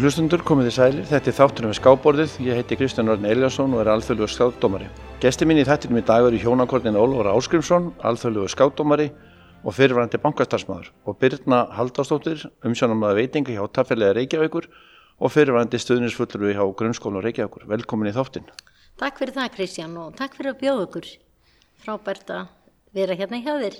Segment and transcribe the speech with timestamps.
[0.00, 1.02] Góður hlustundur, komið þið sælir.
[1.10, 2.34] Þetta er þáttunum við skábborðið.
[2.40, 4.86] Ég heiti Kristján Örn Eliasson og er alþjóðlugur skáttdómari.
[5.20, 9.10] Gesti mín í þættinum í dag eru hjónakornin Ólfur Áskrimsson, alþjóðlugur skáttdómari
[9.60, 14.70] og fyrirvarandi bankastarfsmaður og Birna Haldástóttir, umsjónamaða veitingi hjá Taffelega Reykjavíkur
[15.20, 17.68] og fyrirvarandi stuðnisfullur hjá Grunnskólan Reykjavíkur.
[17.68, 18.48] Velkomin í þáttin.
[19.04, 21.12] Takk fyrir það Kristján og takk fyrir að bjóða okkur.
[21.84, 22.48] Frábært að
[22.96, 23.76] vera hérna hjá þér.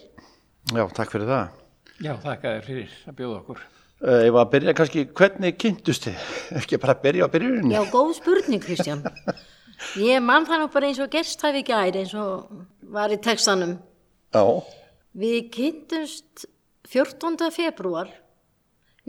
[0.69, 1.49] Já, takk fyrir það.
[2.05, 2.13] Já,
[4.01, 6.29] Uh, ég var að byrja kannski, hvernig kynntust þið?
[6.63, 7.75] Ekki bara að byrja á byrjunni?
[7.75, 9.03] Já, góð spurning Kristján.
[10.01, 12.51] Ég mann það nú bara eins og gerstæfi gæri eins og
[12.93, 13.79] var í textanum.
[14.33, 14.45] Já.
[15.17, 16.45] Við kynntumst
[16.89, 17.49] 14.
[17.55, 18.11] februar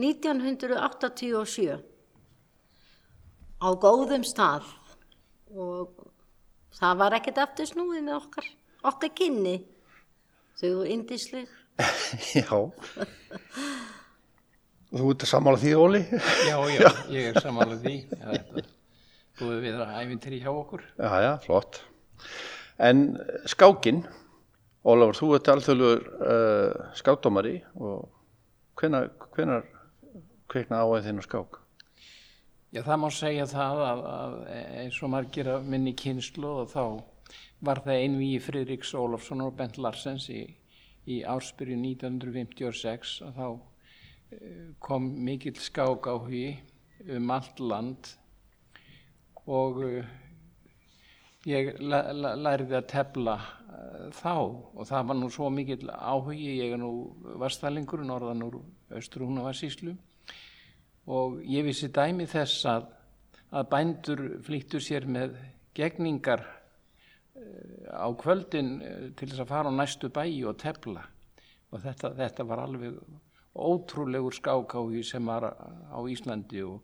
[0.00, 1.76] 1987
[3.62, 4.66] á góðum stað
[5.52, 6.08] og
[6.76, 8.48] það var ekkert aftur snúið með okkar,
[8.92, 9.56] okkar kynni.
[10.60, 11.48] Þau voru indisleg.
[12.36, 12.68] Já.
[14.92, 16.00] Þú ert að samála því, Óli?
[16.44, 18.64] Já, já, ég er samanlega því.
[19.40, 20.82] Búið við að æfintri hjá okkur.
[21.00, 21.78] Já, já, flott.
[22.82, 23.06] En
[23.48, 24.02] skákin,
[24.82, 28.10] Ólafur, þú ert alþjóðlugur uh, skákdómari og
[28.80, 29.64] hvenar, hvenar
[30.50, 31.58] kveikna áæð þinn á skák?
[32.72, 34.38] Já, það má segja það að, að
[34.82, 36.84] eins og margir af minni kynslu og þá
[37.64, 40.42] var það einvið Fridriks Ólafsson og Bent Larsens í,
[41.08, 43.46] í ársbyrju 1956 og þá
[44.82, 46.58] kom mikill skák á hugi
[47.10, 48.12] um allt land
[49.46, 50.06] og uh,
[51.48, 54.34] ég læriði að tefla uh, þá.
[54.78, 56.92] Og það var nú svo mikill áhugi, ég er nú
[57.42, 58.60] varstalingur norðan úr
[58.92, 59.96] Östrúnavarsíslu
[61.10, 62.84] og ég vissi dæmi þess að,
[63.50, 65.34] að bændur flýttu sér með
[65.74, 68.76] gegningar uh, á kvöldin
[69.18, 71.02] til þess að fara á næstu bæi og tefla.
[71.72, 73.00] Og þetta, þetta var alveg
[73.54, 75.52] ótrúlegur skákáhi sem var
[75.92, 76.80] á Íslandi og,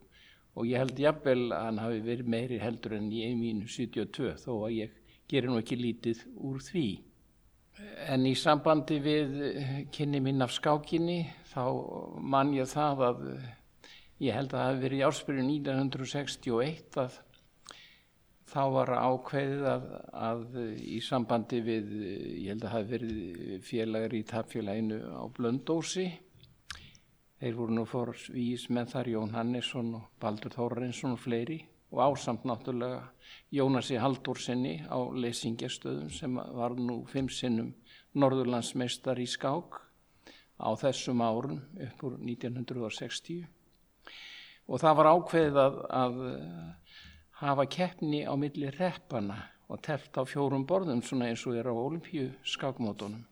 [0.53, 4.51] og ég held jafnvel að hann hafi verið meiri heldur enn í einvínu 72 þó
[4.67, 4.97] að ég
[5.29, 6.87] gerir nú ekki lítið úr því.
[8.11, 9.37] En í sambandi við
[9.95, 11.63] kynni minn af skákinni þá
[12.19, 13.25] man ég það að
[14.19, 17.19] ég held að það hafi verið í ársbyrju 1961 að
[18.49, 21.91] þá var ákveðið að, að í sambandi við,
[22.43, 26.09] ég held að það hafi verið félagar í tapfélaginu á Blöndósi
[27.39, 32.01] Þeir voru nú fórs vís með þar Jón Hannesson og Baldur Þórarinsson og fleiri og
[32.03, 33.05] ásamt náttúrulega
[33.55, 37.71] Jónasi Haldórsenni á lesingjastöðum sem var nú fimm sinnum
[38.19, 39.79] norðurlandsmeistar í skák
[40.59, 43.47] á þessum árun upp úr 1960
[44.67, 46.21] og það var ákveðið að, að
[47.39, 49.39] hafa keppni á milli reppana
[49.71, 53.23] og telt á fjórum borðum svona eins og er á olimpíu skákmótonum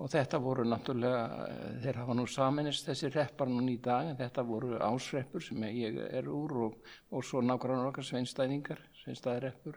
[0.00, 4.16] og þetta voru náttúrulega, eh, þeir hafa nú saminist þessi reppar núna í dag en
[4.16, 6.78] þetta voru ásreppur sem ég er úr og,
[7.12, 9.76] og svo nákvæmlega okkar sveinstæðingar, sveinstæðireppur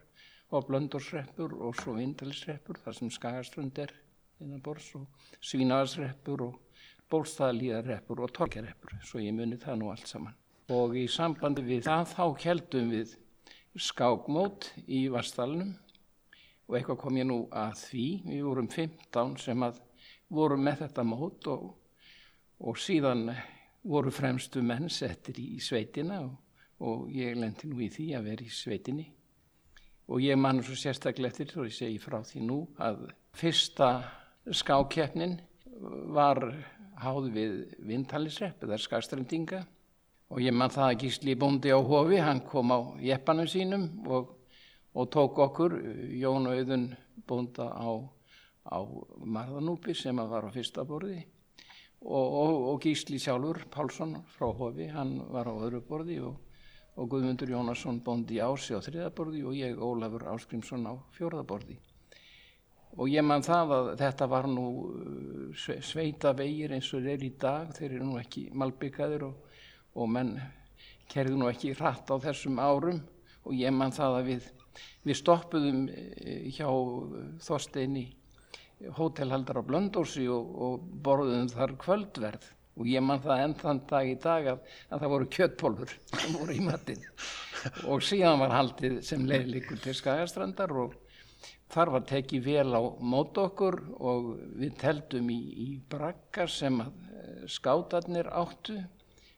[0.54, 3.92] og blöndorsreppur og svo vindalisreppur þar sem skagaströnd er
[4.40, 5.08] innan bors og
[5.44, 6.60] svínaðarsreppur og
[7.12, 10.36] bólstaðalíðarreppur og torkjareppur, svo ég muni það nú allt saman.
[10.72, 13.16] Og í sambandi við það þá heldum við
[13.76, 15.76] skákmót í Vastalunum
[16.70, 19.83] og eitthvað kom ég nú að því, við vorum 15 sem að
[20.34, 21.68] voru með þetta mót og,
[22.64, 23.28] og síðan
[23.84, 26.34] voru fremstu menn settir í sveitina og,
[26.84, 29.08] og ég lendi nú í því að vera í sveitinni.
[30.12, 33.06] Og ég mann svo sérstaklega eftir og ég segi frá því nú að
[33.40, 33.90] fyrsta
[34.52, 35.38] skákeppnin
[36.14, 36.42] var
[37.04, 37.54] háð við
[37.88, 39.64] vindhalisrepp eða skagstrendinga.
[40.34, 44.34] Og ég mann það að Gísli bóndi á hofi, hann kom á jeppanum sínum og,
[44.98, 45.76] og tók okkur,
[46.18, 46.88] Jón Auðun
[47.28, 47.90] bónda á
[48.64, 48.80] á
[49.24, 51.20] Marðanúpi sem að var á fyrsta borði
[52.04, 56.38] og, og, og Gísli sjálfur, Pálsson frá Hofi, hann var á öðru borði og,
[56.96, 61.80] og Guðmundur Jónasson bondi ási á þriða borði og ég Ólafur Áskrimsson á fjórða borði.
[62.94, 67.26] Og ég man það að þetta var nú uh, sveita vegir eins og þeir eru
[67.26, 70.36] í dag, þeir eru nú ekki malbyggaður og menn
[71.10, 73.02] kerðu nú ekki rætt á þessum árum
[73.44, 74.46] og ég man það að við,
[75.04, 76.70] við stoppuðum eh, hjá
[77.44, 78.06] Þorsteini
[78.98, 82.50] hótelhaldar á Blöndósi og, og borðum þar kvöldverð.
[82.74, 86.38] Og ég man það enn þann dag í dag að, að það voru kjöttpólfur sem
[86.40, 87.04] voru í matin
[87.88, 90.96] og síðan var haldið sem leiðlikur til Skagastrandar og
[91.74, 96.92] þar var tekið vel á mót okkur og við teldum í, í brakkar sem að
[97.14, 98.78] eh, skátarnir áttu.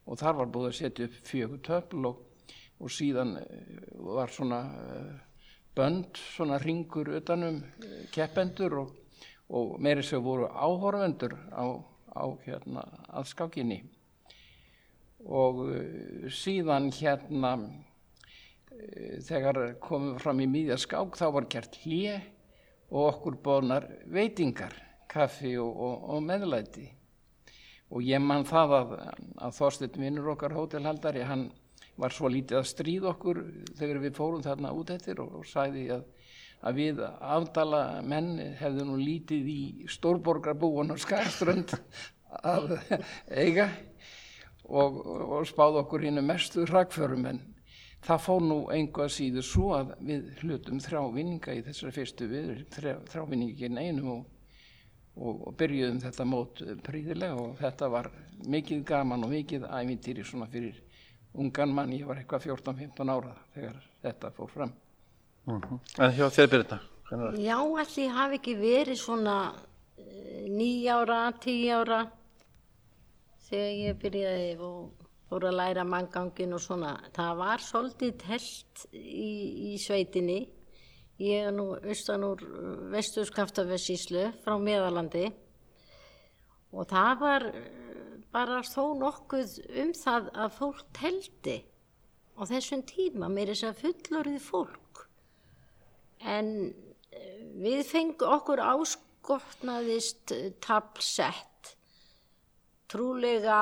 [0.05, 2.19] Og þar var búið að setja upp fjögur töfl og,
[2.79, 3.71] og síðan eh,
[4.15, 5.13] var svona eh,
[5.75, 7.61] bönd, svona ringur utanum
[8.15, 8.93] keppendur og
[9.49, 11.65] og meiri sem voru áhorfendur á,
[12.15, 13.81] á hérna, að skákinni
[15.25, 22.19] og uh, síðan hérna uh, þegar komum fram í miðja skák þá var gert hlje
[22.91, 24.73] og okkur bónar veitingar,
[25.09, 26.85] kaffi og, og, og meðlæti.
[27.93, 28.93] Og ég man það að,
[29.45, 31.49] að Þorstein vinnur okkar hótelhaldari, hann
[32.01, 33.41] var svo lítið að stríða okkur
[33.77, 36.05] þegar við fórum þarna út eftir og, og sæði að,
[36.65, 39.61] að við afdala menn hefðu nú lítið í
[39.91, 41.75] stórborgarbúan og skærströnd
[42.43, 42.77] að
[43.29, 43.69] eiga
[44.65, 47.41] og, og spáð okkur hinn mestu hrakförum en
[48.05, 52.49] það fór nú einhvað síður svo að við hlutum þrjá vinninga í þessari fyrstu við,
[52.75, 54.23] þrjá, þrjá vinningi ekki einum og,
[55.15, 58.11] og, og byrjuðum þetta mót príðilega og þetta var
[58.45, 60.81] mikið gaman og mikið ævintýri svona fyrir
[61.35, 64.75] ungan mann, ég var eitthvað 14-15 ára þegar þetta fór fram.
[65.45, 65.79] Mm -hmm.
[66.03, 66.79] En hjá þér Birna?
[67.37, 72.11] Já, allir hafi ekki verið svona uh, nýjára, tíjára
[73.45, 76.95] þegar ég byrjaði og fór að læra manngangin og svona.
[77.13, 79.31] Það var svolítið telt í,
[79.69, 80.49] í sveitinni.
[81.21, 82.41] Ég er nú austan úr
[82.91, 85.29] vesturskaftafessíslu frá Meðalandi
[86.75, 87.45] og það var
[88.35, 91.57] bara þó nokkuð um það að fólk teldi
[92.35, 94.84] á þessum tíma með þess að fullorðið fólk
[96.25, 96.51] en
[97.11, 100.33] eh, við fengum okkur áskotnaðist
[100.63, 101.75] tablsett
[102.91, 103.61] trúlega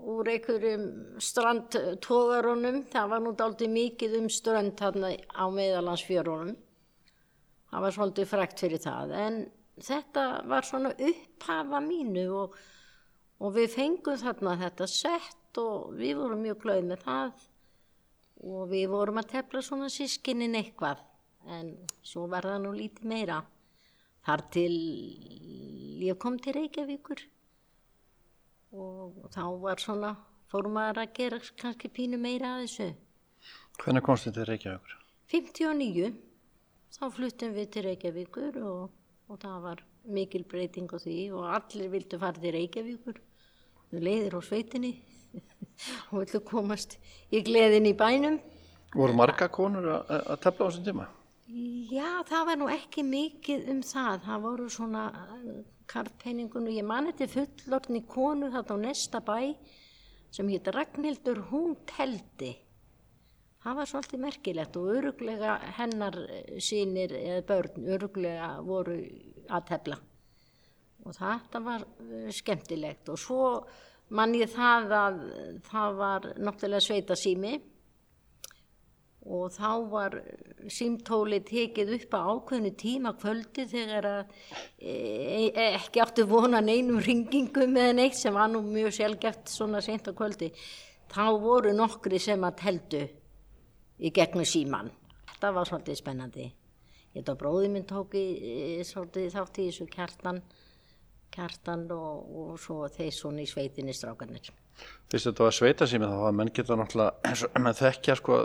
[0.00, 0.86] úr einhverjum
[1.20, 6.56] strandtógarunum það var nú aldrei mikið um strand þarna á meðalansfjörunum
[7.70, 9.14] það var svolítið frekt fyrir það.
[9.14, 9.40] En
[9.80, 12.58] þetta var svona upphafa mínu og
[13.40, 17.46] og við fengum þarna þetta sett og við vorum mjög glöð með það.
[18.40, 21.00] Og við vorum að tefla svona sískinin eitthvað
[21.48, 23.40] en svo var það nú lítið meira
[24.26, 24.72] þar til
[26.04, 27.22] ég kom til Reykjavíkur
[28.76, 30.14] og þá var svona
[30.50, 32.90] fórum að gera kannski pínu meira að þessu
[33.80, 34.96] Hvernig komst þið til Reykjavíkur?
[35.30, 36.10] 59
[36.96, 38.90] þá fluttum við til Reykjavíkur og,
[39.30, 43.20] og það var mikil breyting á því og allir vildu fara til Reykjavíkur
[43.96, 44.92] leiðir á sveitinni
[46.10, 46.98] og villu komast
[47.30, 48.38] í gleðin í bænum.
[48.94, 51.06] Voru marga konur að tefla á þessum tíma?
[51.50, 54.20] Já, það var nú ekki mikið um það.
[54.26, 55.54] Það voru svona uh,
[55.90, 59.38] kartpenningun og ég mani til fullorðni konu þarna á nesta bæ
[60.30, 62.52] sem hétt Ragnhildur, hún teldi.
[63.64, 66.20] Það var svolítið merkilegt og öruglega hennar
[66.62, 69.00] sínir eða börn öruglega voru
[69.50, 69.98] að tefla
[71.00, 73.44] og þetta var uh, skemmtilegt og svo
[74.16, 75.20] mann ég það að
[75.66, 77.56] það var náttúrulega sveita sími
[79.28, 80.16] og þá var
[80.72, 84.20] símtóli tekið upp á ákveðinu tíma kvöldi þegar að
[84.78, 84.94] e,
[85.50, 90.08] e, ekki áttu vona neinum ringingum eða neitt sem var nú mjög sjálfgeft svona sent
[90.08, 90.50] á kvöldi.
[91.10, 93.04] Þá voru nokkri sem að teldu
[94.00, 94.90] í gegnum síman
[95.40, 96.48] þetta var svolítið spennandi.
[97.10, 100.42] Ég þetta bróði minn tóki e, svolítið þátt í þessu kjartan
[101.30, 104.50] kjartan og, og svo þeir svona í sveitinni strákanir.
[105.10, 108.40] Fyrst þetta var sveitasými þá var menn geta náttúrulega menn þekkja sko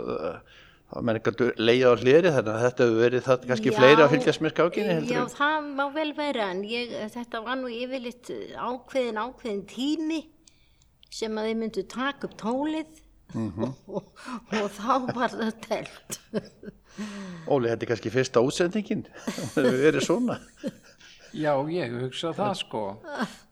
[0.86, 4.04] þá menn ekki leiða á hliðri þannig að þetta hefur verið það kannski já, fleiri
[4.04, 5.32] að fylgjast með skákinni Já en.
[5.34, 10.20] það má vel vera en ég, þetta var nú yfirleitt ákveðin ákveðin tími
[11.10, 13.02] sem að þeir myndu taka upp tólið
[13.34, 13.74] mm -hmm.
[13.88, 16.20] og, og, og þá var það telt
[17.46, 20.38] Óli, þetta er kannski fyrsta útsendingin það hefur verið svona
[21.36, 22.82] Já, ég hugsa það sko.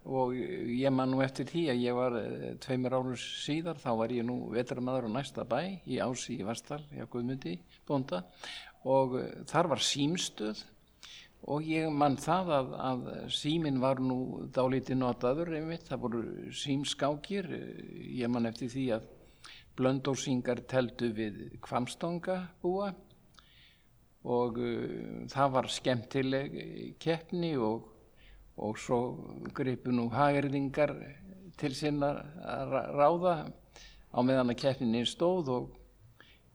[0.08, 4.12] Og ég man nú eftir því að ég var eh, tveimur árur síðar, þá var
[4.12, 8.22] ég nú vetramadur á næsta bæ í Ási í Vastal, já Guðmundi, bónda.
[8.88, 10.62] Og eh, þar var símstöð.
[11.52, 16.22] Og ég man það að, að símin var nú dálítið notaður einmitt, það voru
[16.56, 17.50] símskákir,
[18.16, 19.10] ég man eftir því að
[19.76, 22.94] blöndósingar teldu við kvamstonga búa
[24.24, 26.56] og uh, það var skemmtileg
[27.02, 27.90] keppni og,
[28.56, 29.00] og svo
[29.54, 30.94] gripu nú hagerðingar
[31.60, 33.34] til sinna að ráða.
[34.14, 35.72] Á meðan að keppninni stóð og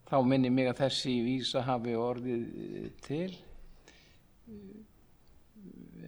[0.08, 2.46] þá minni mig að þessi vísa hafi orðið
[3.04, 3.30] til.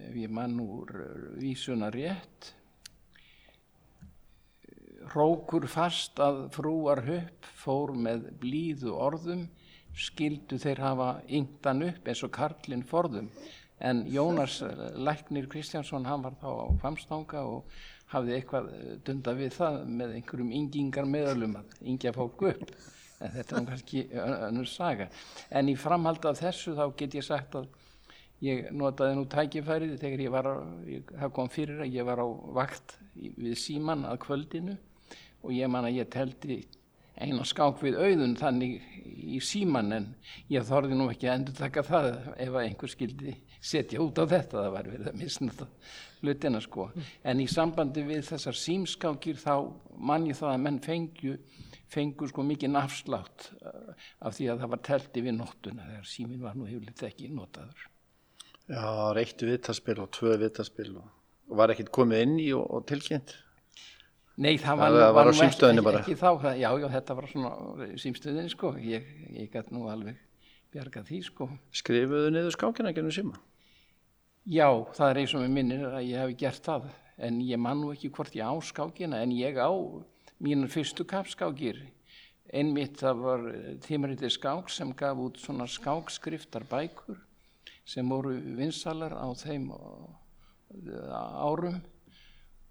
[0.02, 0.90] Ef ég mann úr
[1.40, 2.54] vísuna rétt.
[5.12, 9.44] Rókur fast að frúar höpp fór með blíðu orðum
[9.98, 13.28] skildu þeir hafa yngdan upp eins og Karlinn forðum.
[13.82, 14.60] En Jónas
[14.96, 17.64] Læknir Kristjánsson hann var þá á famstanga og
[18.12, 18.68] hafði eitthvað
[19.06, 22.74] dunda við það með einhverjum yngingar meðalum að yngja fólk upp.
[23.22, 25.08] En þetta er kannski önnur saga.
[25.50, 27.68] En í framhald af þessu þá get ég sagt að
[28.42, 30.54] ég notaði nú tækifærið þegar ég var á,
[31.22, 32.26] það kom fyrir að ég var á
[32.58, 34.78] vakt við síman að kvöldinu.
[35.42, 36.62] Og ég man að ég teldi
[37.20, 38.80] eina skák við auðun þannig
[39.22, 40.06] í síman en
[40.50, 42.08] ég þorði nú ekki að endur taka það
[42.40, 45.68] ef einhver skildi setja út á þetta, það var verið að misna
[46.22, 46.88] hlutina sko.
[47.26, 49.54] En í sambandi við þessar símskákir þá
[49.98, 51.36] man ég það að menn fengju,
[51.92, 53.94] fengju sko mikið nafslátt uh,
[54.26, 57.88] af því að það var telti við nóttuna þegar símin var nú hefðilegt ekki notaður.
[58.70, 61.08] Já, reyktu vittaspil og tvö vittaspil og,
[61.50, 63.34] og var ekkert komið inn í og, og tilkynnt?
[64.40, 66.00] Nei, það var, það var, á nú ekki, símstöðinni bara.
[66.00, 70.20] ekki þá, það, já, já, þetta var svona símstöðinni sko, ég, ég gæti nú alveg
[70.72, 71.48] bjarga því sko.
[71.82, 73.36] Skrifuðu niður skákina gennum síma?
[74.48, 76.88] Já, það er eins og mér minnir að ég hef gert það
[77.22, 79.70] en ég man nú ekki hvort ég á skákina en ég á
[80.42, 81.84] mínar fyrstu kapskákir
[82.52, 83.44] einmitt það var
[83.84, 87.20] tímarítið skák sem gaf út svona skákskriftar bækur
[87.84, 89.70] sem voru vinsalar á þeim
[91.12, 91.78] árum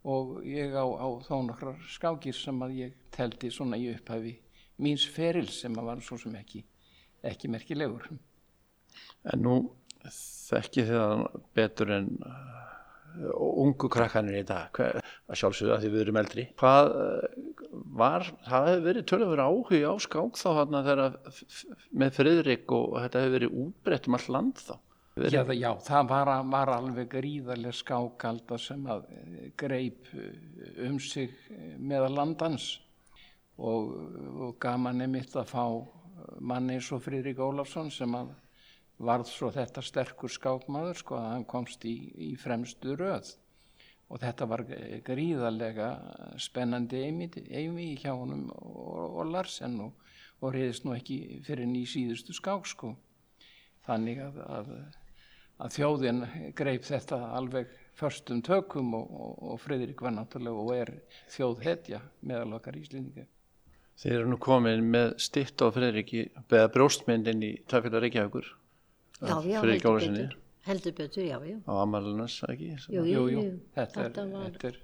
[0.04, 4.34] og ég á, á þá nokkrar skákir sem að ég teldi svona í upphæfi
[4.82, 6.64] míns feril sem að var svo sem ekki,
[7.28, 8.08] ekki merkilegur.
[9.32, 9.56] En nú
[10.02, 13.32] þekki það betur en uh,
[13.62, 16.48] ungu krakkanir í dag, Hver, að sjálfsögða því við erum eldri.
[16.60, 17.42] Hvað uh,
[18.02, 21.20] var, það hefur verið tölur áhuga á skák þá þarna þegar
[22.04, 24.76] með Friðrik og þetta hefur verið útbreytt um all land þá.
[25.20, 29.10] Já, það, já, það var, var alveg gríðarlega skákalda sem að
[29.60, 30.08] greip
[30.88, 31.34] um sig
[31.80, 32.78] meðal landans.
[33.60, 33.92] Og,
[34.48, 35.66] og gaman er mitt að fá
[36.40, 38.32] manni eins og Friðrik Ólafsson sem að
[39.02, 43.34] varð svo þetta sterkur skákmaður sko að hann komst í, í fremstu röð.
[44.12, 44.64] Og þetta var
[45.08, 45.92] gríðarlega
[46.40, 52.36] spennandi eimi hjá honum og, og Larsen og, og reyðist nú ekki fyrir ný síðustu
[52.36, 52.96] skák sko.
[53.88, 54.74] Þannig að, að
[55.62, 56.24] að þjóðin
[56.58, 60.94] greip þetta alveg förstum tökum og, og, og Fridrik var náttúrulega og er
[61.34, 63.28] þjóðhetja meðal okkar íslendinga.
[64.02, 68.48] Þeir eru nú komin með stitt á Fridriki beða bróstmyndin í Tafélag Reykjavíkur.
[69.22, 70.38] Já, já, heldur betur.
[70.66, 71.58] Heldur betur, já, já.
[71.70, 72.72] Á Amarlunas, ekki?
[72.90, 73.44] Jú, jú, jú.
[73.76, 74.48] Þetta, þetta, er, var...
[74.48, 74.80] þetta er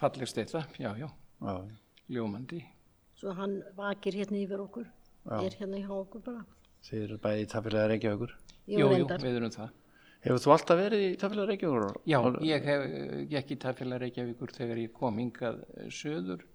[0.00, 1.06] falleg stitta, já, já.
[1.46, 1.54] já.
[2.10, 2.64] Ljómandi.
[3.20, 4.90] Svo hann vakir hérna yfir okkur.
[5.24, 5.38] Já.
[5.38, 6.42] Er hérna hjá okkur bara.
[6.84, 8.34] Þeir eru bæði í Tafélag Reykjavíkur.
[8.64, 9.70] Jú, jú, við erum það.
[10.24, 11.98] Hefur þú alltaf verið í Tafélag Reykjavíkur?
[12.08, 12.84] Já, ég hef
[13.42, 15.58] ekki í Tafélag Reykjavíkur þegar ég kom hingað
[15.92, 16.46] söður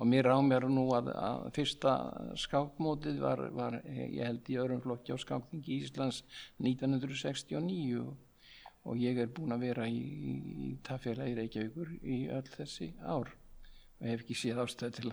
[0.00, 1.92] og mér á mér nú að, að fyrsta
[2.40, 6.22] skákmótið var, var, ég held í öðrum flokki á skákningi Íslands
[6.64, 10.34] 1969 og, ég er búin að vera í, í,
[10.70, 15.12] í Tafélag Reykjavíkur í öll þessi ár og hef ekki séð ástöð til,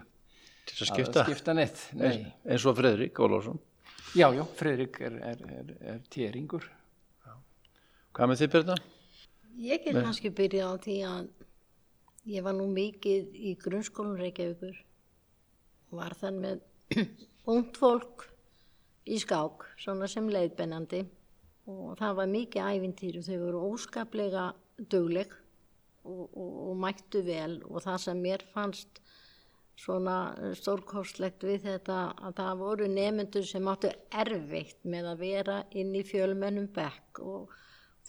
[0.71, 1.85] til að skipta, að skipta neitt.
[1.99, 2.31] Nei.
[2.47, 3.59] Eins og Fredrik Ólásson.
[4.15, 6.63] Já, já, Fredrik er, er, er, er tjeringur.
[8.19, 8.75] Hvað með þið Birna?
[9.63, 11.27] Ég er kannski byrjað á því að
[12.27, 14.81] ég var nú mikið í grunnskólum Reykjavíkur.
[15.87, 16.97] Og var þann með
[17.53, 18.25] ungt fólk
[19.07, 20.99] í skák, svona sem leiðbennandi
[21.71, 24.43] og það var mikið ævintýri, þau voru óskaplega
[24.91, 25.31] dögleg
[26.03, 27.55] og, og, og mættu vel.
[27.71, 28.99] Og það sem mér fannst
[29.79, 30.17] svona
[30.59, 36.03] stórkostlegt við þetta að það voru nefnendur sem áttu erfitt með að vera inn í
[36.03, 37.57] fjölmennum bekk og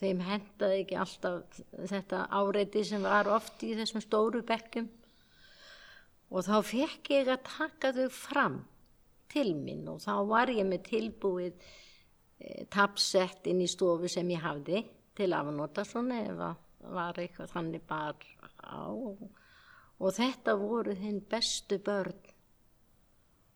[0.01, 4.89] þeim hendaði ekki alltaf þetta áreiti sem var oft í þessum stóru bekkum
[6.31, 8.57] og þá fekk ég að taka þau fram
[9.31, 14.43] til minn og þá var ég með tilbúið e, tapsett inn í stofu sem ég
[14.43, 14.83] hafði
[15.15, 18.15] til afnóta svona ef það var eitthvað þannig bara
[18.65, 18.89] á.
[20.01, 22.29] Og, þetta voru þinn bestu börn.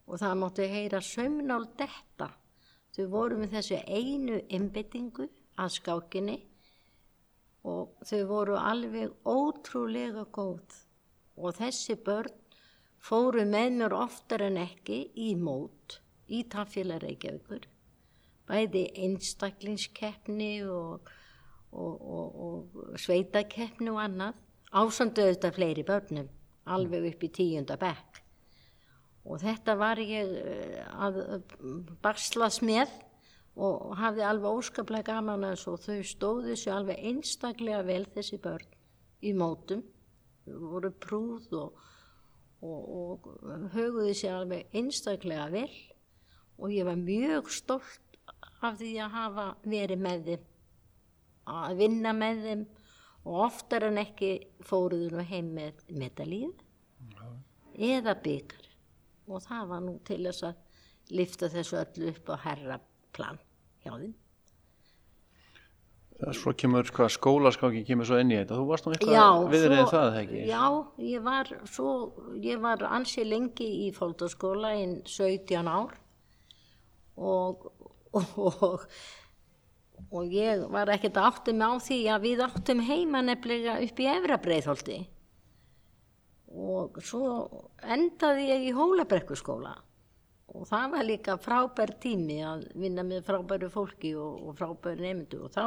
[0.05, 2.29] Og það mátti heyra sömnál detta.
[2.93, 5.27] Þau voru með þessu einu einbettingu
[5.61, 6.39] að skákinni
[7.65, 10.81] og þau voru alveg ótrúlega góð.
[11.35, 12.33] Og þessi börn
[13.03, 15.99] fóru með mér oftar en ekki í mót
[16.31, 17.67] í Tafélag Reykjavíkur
[18.45, 21.09] bæði einstaklingskeppni og,
[21.73, 24.41] og, og, og sveitakeppni og annað
[24.75, 26.29] ásandu auðvitað fleiri börnum
[26.65, 28.21] alveg upp í tíunda bekk.
[29.25, 31.19] Og þetta var ég eh, að
[32.03, 32.91] barslas með
[33.55, 38.39] og hafði alveg óskaplega gaman að þessu og þau stóðu sér alveg einstaklega vel þessi
[38.43, 38.73] börn
[39.23, 39.83] í mótum,
[40.45, 41.77] voru prúð og,
[42.61, 45.71] og, og höguði sér alveg einstaklega vel
[46.59, 48.19] og ég var mjög stolt
[48.63, 50.45] af því að hafa verið með þeim,
[51.55, 52.67] að vinna með þeim
[53.25, 54.31] og oftar en ekki
[54.65, 56.53] fóruðu nú heim með medalíð
[57.75, 58.69] eða byggar
[59.27, 62.79] og það var nú til þess að lifta þessu öllu upp á herra
[63.15, 63.39] plan
[63.85, 64.13] hjá þeim.
[66.31, 68.55] Svo kemur hvað skólaskáki kemur svo inn í þetta.
[68.55, 70.43] Þú varst nú eitthvað viðrið svo- það, ekki?
[70.47, 70.61] Já,
[71.09, 71.89] ég var, svo,
[72.39, 75.91] ég var ansi lengi í fólkdagsskóla í 17 ár
[77.19, 77.67] og,
[78.15, 78.87] og,
[80.07, 81.19] og ég var ekkert
[81.51, 84.97] mig á því að við áttum heima nefnilega upp í Efra breiðholti
[86.55, 87.27] og svo
[87.83, 89.75] endaði ég í Hólabrekkuskóla
[90.53, 95.41] og það var líka frábær tími að vinna með frábæru fólki og, og frábæru nefndu
[95.47, 95.65] og þá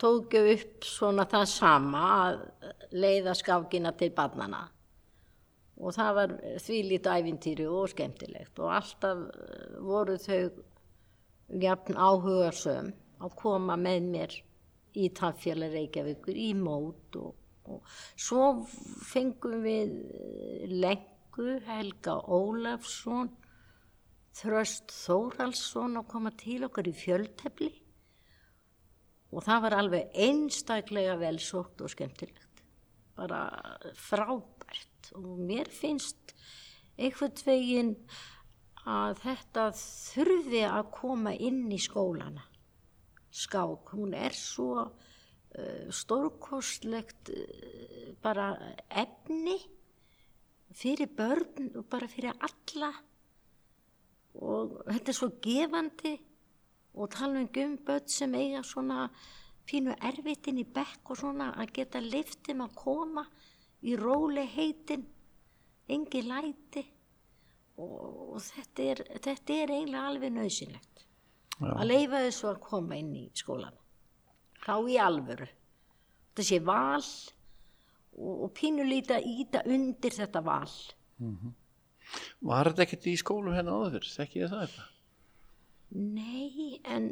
[0.00, 2.38] tók ég upp svona það sama að
[2.94, 4.64] leiða skákina til barnana
[5.80, 8.58] og það var því lítið æfintýri og skemmtilegt.
[8.62, 10.42] Og alltaf eh, voru þau
[11.64, 12.92] jafn áhugarsöm
[13.24, 14.36] að koma með mér
[14.94, 17.34] í Tafjala Reykjavíkur í mót og,
[17.66, 18.52] og svo
[19.10, 23.32] fengum við eh, Lengu, Helga Ólafsson
[24.34, 27.70] Þröst Þórhalsson að koma til okkar í fjöldtefli
[29.34, 32.62] og það var alveg einstaklega vel sótt og skemmtilegt.
[33.14, 33.46] Bara
[33.98, 35.10] frábært.
[35.18, 36.34] Og mér finnst
[36.96, 37.92] einhvern veginn
[38.90, 42.44] að þetta þurfi að koma inn í skólana.
[43.34, 48.52] Skák, hún er svo uh, stórkostlegt uh, bara
[48.90, 49.56] efni
[50.74, 52.92] fyrir börn og bara fyrir alla
[54.42, 56.14] og þetta er svo gefandi.
[56.94, 59.08] Og tala um gumböld sem eiga svona
[59.66, 63.24] pínu erfitin í bekk og svona að geta liftum að koma
[63.82, 65.02] í róli heitin
[65.90, 66.84] engi læti.
[67.82, 71.02] Og, og þetta, er, þetta er eiginlega alveg nöðsynlegt
[71.64, 73.74] að leifa þessu að koma inn í skólan
[74.62, 75.48] þá í alvöru.
[76.30, 77.08] Þetta sé val.
[78.14, 80.70] Og, og pínu líta íta undir þetta val
[82.44, 84.10] Var þetta ekkert í skólum hérna áður fyrr?
[84.18, 84.90] Þekki ég það eitthvað?
[85.94, 87.08] Nei, en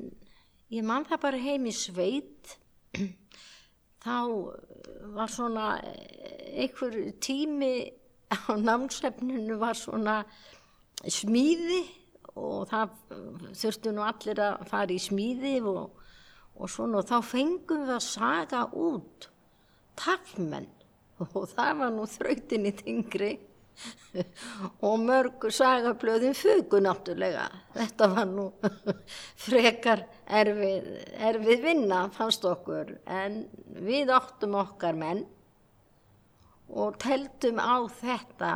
[0.73, 2.57] ég man það bara heim í sveit
[4.05, 4.17] þá
[5.15, 7.75] var svona eh, einhver tími
[8.33, 10.23] á námsefninu var svona
[11.03, 11.83] smíði
[12.39, 12.95] og það
[13.59, 15.99] þurftu nú allir að fara í smíði og,
[16.57, 19.29] og svona og þá fengum við að saga út
[20.01, 20.71] tafmenn
[21.37, 23.33] og það var nú þrautinni þingri
[24.87, 27.47] og mörg sagablöðin fugu náttúrulega.
[27.77, 28.49] Þetta var nú
[29.47, 30.91] frekar erfið,
[31.31, 32.97] erfið vinna fannst okkur.
[33.07, 33.45] En
[33.83, 35.25] við áttum okkar menn
[36.73, 38.53] og teldum á þetta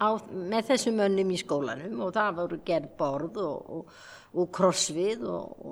[0.00, 1.98] á, með þessum mönnum í skólanum.
[2.06, 3.98] Og það voru gerð borð og, og,
[4.38, 5.66] og krossvið og,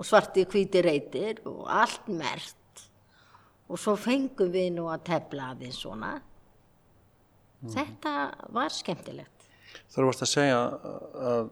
[0.00, 2.58] og svarti hvíti reytir og allt mert
[3.72, 6.12] og svo fengum við nú að tefla aðeins svona
[7.62, 8.12] Þetta
[8.50, 9.48] var skemmtilegt.
[9.92, 10.58] Þú varst að segja
[11.22, 11.50] að,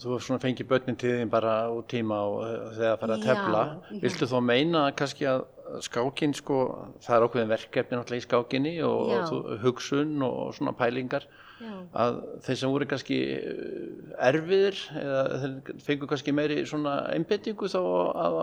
[0.00, 2.44] þú fengið börnin til þín bara út tíma og
[2.76, 3.62] þegar það fara að Já, tefla.
[3.90, 4.00] já.
[4.04, 5.44] Viltu þó meina kannski að
[5.84, 6.58] skákin sko,
[7.02, 9.18] það er okkur verkefni náttúrulega í skákinni og, Já.
[9.22, 11.24] og þú- hugsun og svona pælingar
[11.60, 11.72] Já.
[11.94, 17.80] að þeir sem voru kannski eh, erfiðir eða þeir fengu kannski meiri svona einbyttingu þá
[17.80, 18.38] að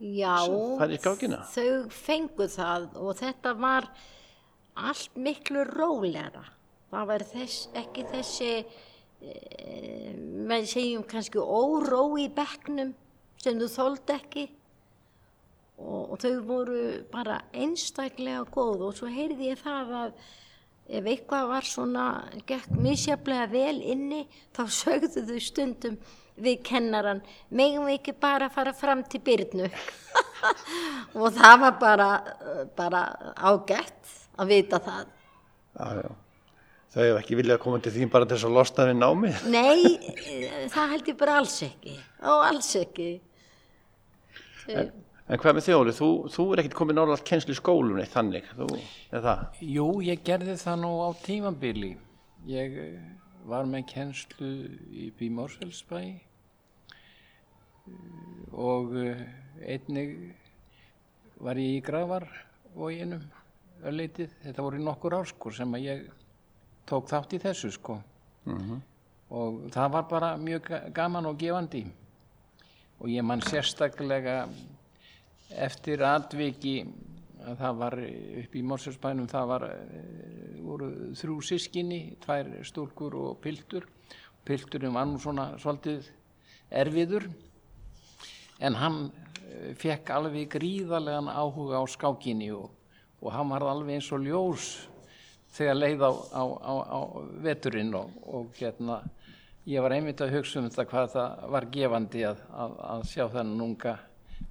[0.00, 0.36] Já,
[0.80, 1.42] fara í skákina?
[1.44, 3.88] þau fengu það og þetta var
[4.88, 6.44] allt miklu rólegra.
[6.90, 8.50] Það var þess, ekki þessi,
[9.22, 9.34] e,
[10.50, 12.94] með segjum kannski óró í bekknum
[13.40, 14.48] sem þú þóld ekki
[15.80, 20.14] og, og þau voru bara einstaklega góð og svo heyrði ég það að
[20.90, 22.06] ef eitthvað var svona,
[22.48, 24.24] gekk misjaflega vel inni,
[24.56, 25.98] þá sögðu þau stundum
[26.40, 27.20] við kennaran,
[27.52, 29.68] megum við ekki bara fara fram til Byrnu.
[31.20, 32.08] og það var bara,
[32.76, 33.04] bara
[33.36, 35.12] ágætt að vita það.
[35.76, 36.10] Já, já.
[36.90, 39.44] Þau hefur ekki viljað að koma til þín bara til þess að losna við námið.
[39.52, 39.82] Nei,
[40.26, 41.94] eh, það held ég bara alls ekki.
[42.26, 43.10] Og alls ekki.
[44.64, 44.88] Þau,
[45.30, 45.92] En hvað með þjóli?
[45.94, 48.66] Þú, þú er ekkert komið nálega kennslu í skólunni þannig, þú,
[49.14, 49.42] er það?
[49.62, 51.90] Jú, ég gerði það nú á tímabili.
[52.50, 52.96] Ég eh,
[53.46, 54.50] var með kennslu
[54.90, 56.00] í Bímórsfellsbæ
[58.58, 59.22] og eh,
[59.62, 60.16] einnig
[61.38, 63.22] var ég í Gravarvoginum
[63.84, 64.30] öllitið.
[64.44, 66.06] Þetta voru nokkur ár sko sem að ég
[66.86, 68.00] tók þátt í þessu sko.
[69.30, 71.84] Og það var bara mjög ga- gaman og gefandi.
[73.00, 74.48] Og ég man sérstaklega
[75.50, 76.84] eftir atviki
[77.46, 83.40] að það var upp í Mórsfellsbænum það var, eh, voru þrjú sískinni, tvær stúlkur og
[83.40, 83.86] piltur.
[84.44, 86.08] Pilturinn var nú svona svolítið
[86.70, 87.30] erfiður
[88.60, 89.12] en hann
[89.50, 92.70] eh, fekk alveg gríðarlegan áhuga á skákinni og,
[93.20, 94.68] og hann var alveg eins og ljós
[95.54, 97.00] þegar leið á, á, á, á
[97.44, 99.00] veturinn og, og hérna
[99.68, 103.24] ég var einmitt að hugsa um þetta hvað það var gefandi að, að, að sjá
[103.34, 103.96] þennan unga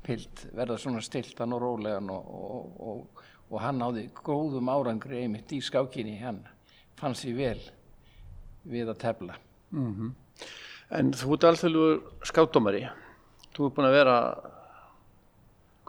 [0.05, 5.61] pilt verða svona stiltan og rólegan og, og, og, hann náði góðum árangri einmitt í
[5.65, 6.43] skákinni, hann
[6.99, 7.61] fann sér vel
[8.69, 9.37] við að tefla.
[10.89, 12.85] En þú ert alþjóðlugur skátdómari.
[13.53, 14.15] Þú ert búin að vera,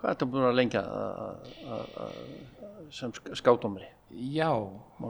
[0.00, 0.82] hvað ertu búin að lengja
[2.90, 3.86] sem skátdómari?
[4.10, 4.50] Já,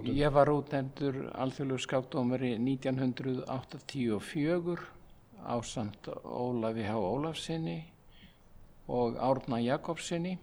[0.04, 4.78] ég var útnefndur alþjóðlugur skákdómari 1984
[5.40, 6.94] á samt Ólafi H.
[7.00, 7.85] Ólafsinni
[8.87, 10.38] og Árna Jakobsinni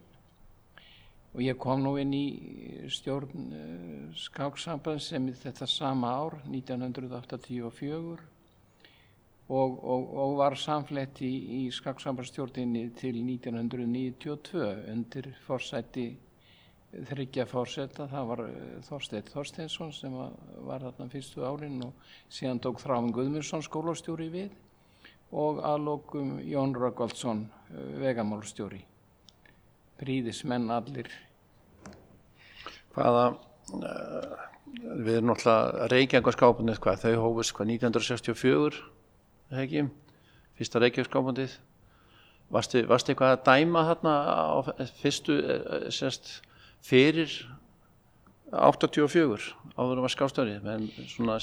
[1.34, 2.28] og ég kom nú inn í
[2.90, 8.18] stjórn uh, skáksamband sem þetta sama ár, 1984
[9.48, 16.18] og, og, og var samflett í, í skáksambandstjórninni til 1992 undir forsætti
[16.92, 22.80] þryggja fórseta, það var eh, Þorsteinn Þorsteinsson sem var, þarna fyrstu árin og síðan tók
[22.84, 24.56] Þráfinn Guðmundsson skólastjóri við
[25.36, 27.44] og aðlokum Jón Röggvaldsson
[28.00, 28.80] vegamálstjóri.
[30.00, 31.10] Príðismenn allir.
[32.96, 33.26] Hvaða,
[33.78, 34.36] uh,
[34.78, 38.82] við erum náttúrulega Reykjavík-skápundið, hvað, þau hófust hvað 1964,
[39.52, 39.84] eða ekki,
[40.58, 41.58] fyrsta Reykjavík-skápundið.
[42.54, 44.58] Varstu, varstu eitthvað að dæma þarna á
[45.02, 46.38] fyrstu, eh, sérst,
[46.86, 47.32] fyrir
[48.52, 50.58] 84 áður var skástöri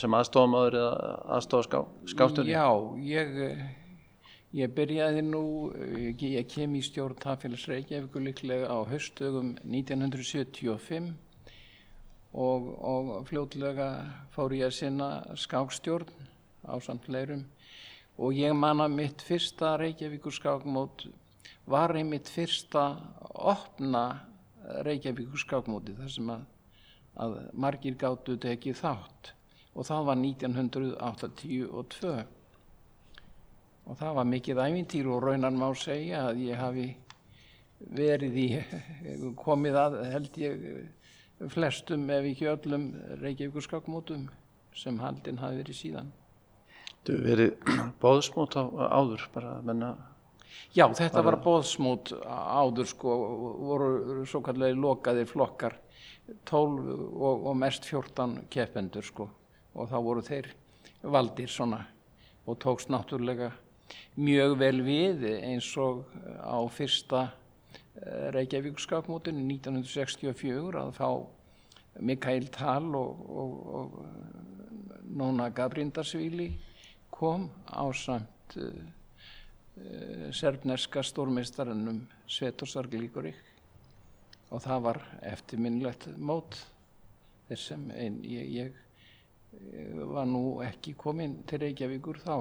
[0.00, 2.68] sem aðstofamaður eða aðstofa ská, skástöri Já,
[3.04, 3.34] ég,
[4.56, 5.44] ég byrjaði nú,
[6.00, 11.12] ég, ég kem í stjórn Tafélags Reykjavíkur líklega á haustögum 1975
[12.34, 13.90] og, og fljótlega
[14.34, 16.08] fór ég að sinna skákstjórn
[16.64, 17.44] á samt leirum
[18.16, 21.08] og ég manna mitt fyrsta Reykjavíkur skákmót
[21.68, 22.94] var einmitt fyrsta
[23.34, 24.24] opna
[24.86, 26.44] Reykjavíkur skákmóti þar sem að,
[27.20, 29.34] að margir gáttu tekið þátt
[29.74, 32.14] og það var 1982
[33.84, 36.86] og það var mikið ævintýr og raunan má segja að ég hafi
[37.94, 38.48] verið í
[39.44, 40.68] komið að held ég
[41.52, 42.88] flestum ef ekki öllum
[43.20, 44.28] Reykjavíkur skákmótum
[44.74, 46.12] sem haldinn hafi verið síðan.
[47.04, 47.50] Þú verið
[48.02, 49.90] bóðsmót á, áður bara að menna
[50.74, 53.16] Já, þetta var bóðsmót áður sko,
[53.68, 55.76] voru svo kallegi lokaðir flokkar,
[56.48, 59.28] 12 og, og mest 14 keppendur sko
[59.74, 60.48] og þá voru þeir
[61.02, 61.82] valdir svona
[62.48, 63.50] og tókst náttúrulega
[64.16, 66.04] mjög vel við eins og
[66.40, 67.26] á fyrsta
[68.34, 71.08] Reykjavíkskapmótinu 1964 að fá
[72.02, 76.50] Mikael Tal og, og, og Nóna Gabrindarsvíli
[77.14, 78.56] kom á samt
[79.78, 83.40] uh, serbneska stórmeistarannum Svetorsar Glíkorík
[84.54, 86.58] og það var eftirminnlegt mót.
[87.48, 92.36] Þess sem ein, ég, ég var nú ekki komin til Reykjavíkur þá.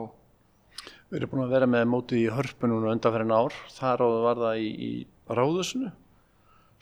[1.09, 4.61] Við erum búin að vera með mótið í hörpunum undanferðin ár, þar áður var það
[4.63, 5.91] í, í ráðusinu,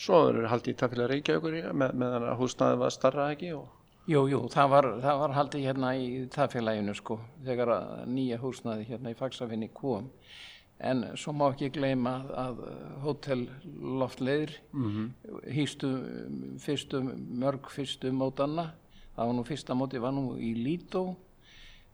[0.02, 3.52] svo er haldið í tafélag Reykjavíkur með, með þannig að húsnaðið var starra ekki?
[3.58, 3.81] Og
[4.12, 7.70] Jú, jú, það var, það var haldið hérna í tafélaginu sko, þegar
[8.12, 10.10] nýja húsnaði hérna í Faxafinni kom.
[10.84, 12.60] En svo má ekki gleyma að, að
[13.06, 13.44] Hotel
[14.02, 15.06] Loftleir mm -hmm.
[15.56, 15.92] hýstu
[16.60, 17.02] fyrstu,
[17.44, 18.74] mörg fyrstu mótanna.
[19.16, 21.16] Það var nú fyrsta móti, var nú í Lító,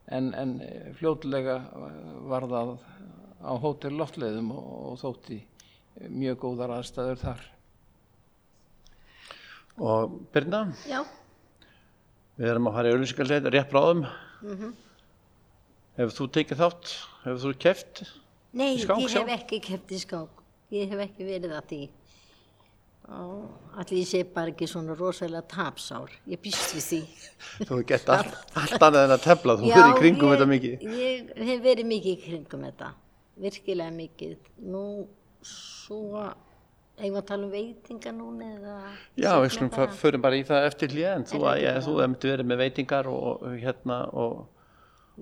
[0.07, 0.61] en, en
[0.93, 1.59] fljótlega
[2.31, 2.77] var það
[3.43, 5.41] á Hotel Loftleiðum og, og þótti
[6.09, 7.45] mjög góðar aðstæður þar.
[9.77, 10.73] Og Birna?
[10.89, 11.03] Já.
[12.37, 14.03] Við erum að fara í auðvilsingarleit rétt bráðum.
[14.43, 14.73] Mm -hmm.
[15.97, 16.89] Hefur þú tekið þátt?
[17.23, 18.03] Hefur þú keft?
[18.53, 19.29] Nei, skák ég sjálf?
[19.29, 20.43] hef ekki keft í skák.
[20.69, 21.81] Ég hef ekki verið að því.
[23.07, 26.11] Allir ég sé bara ekki svona rosalega tapsár.
[26.27, 27.01] Ég býst við því.
[27.65, 29.57] Þú hefur gett allt, allt annað en að tefla.
[29.57, 30.73] Þú verið í kringum ég, þetta mikið.
[31.01, 32.93] Ég hef verið mikið í kringum þetta.
[33.37, 34.37] Virkilega mikið.
[34.73, 35.07] Nú,
[35.41, 36.27] svo...
[36.97, 38.75] Eigum við að tala um veitingar núna eða...
[39.21, 41.25] Já, við bara- förum bara í það eftir hlýðan.
[41.29, 44.39] Þú, Er það ja, ekki þú hefði verið með veitingar og, hérna, og,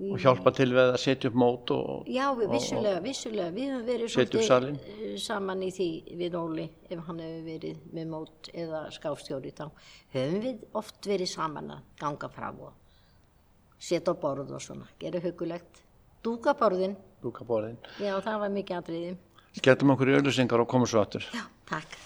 [0.06, 3.50] og hjálpa til við að setja upp mót og, Já, við, vissulega, vissulega.
[3.58, 4.80] Við höfum verið salinn.
[4.96, 5.88] eh, saman í því
[6.22, 9.66] við Óli, ef hann hefur verið með mót eða skáfstjóri þá.
[10.16, 12.72] Höfum við oft verið saman að ganga frá og
[13.76, 15.82] setja á borð og svona, gera hugulegt.
[16.24, 17.76] Dúka borðin, lúka borðin.
[18.00, 19.16] já, það var mikið atriði.
[19.64, 21.24] Getum okkur í auðvilsingar og komum svo aftur.
[21.32, 21.96] Já, takk.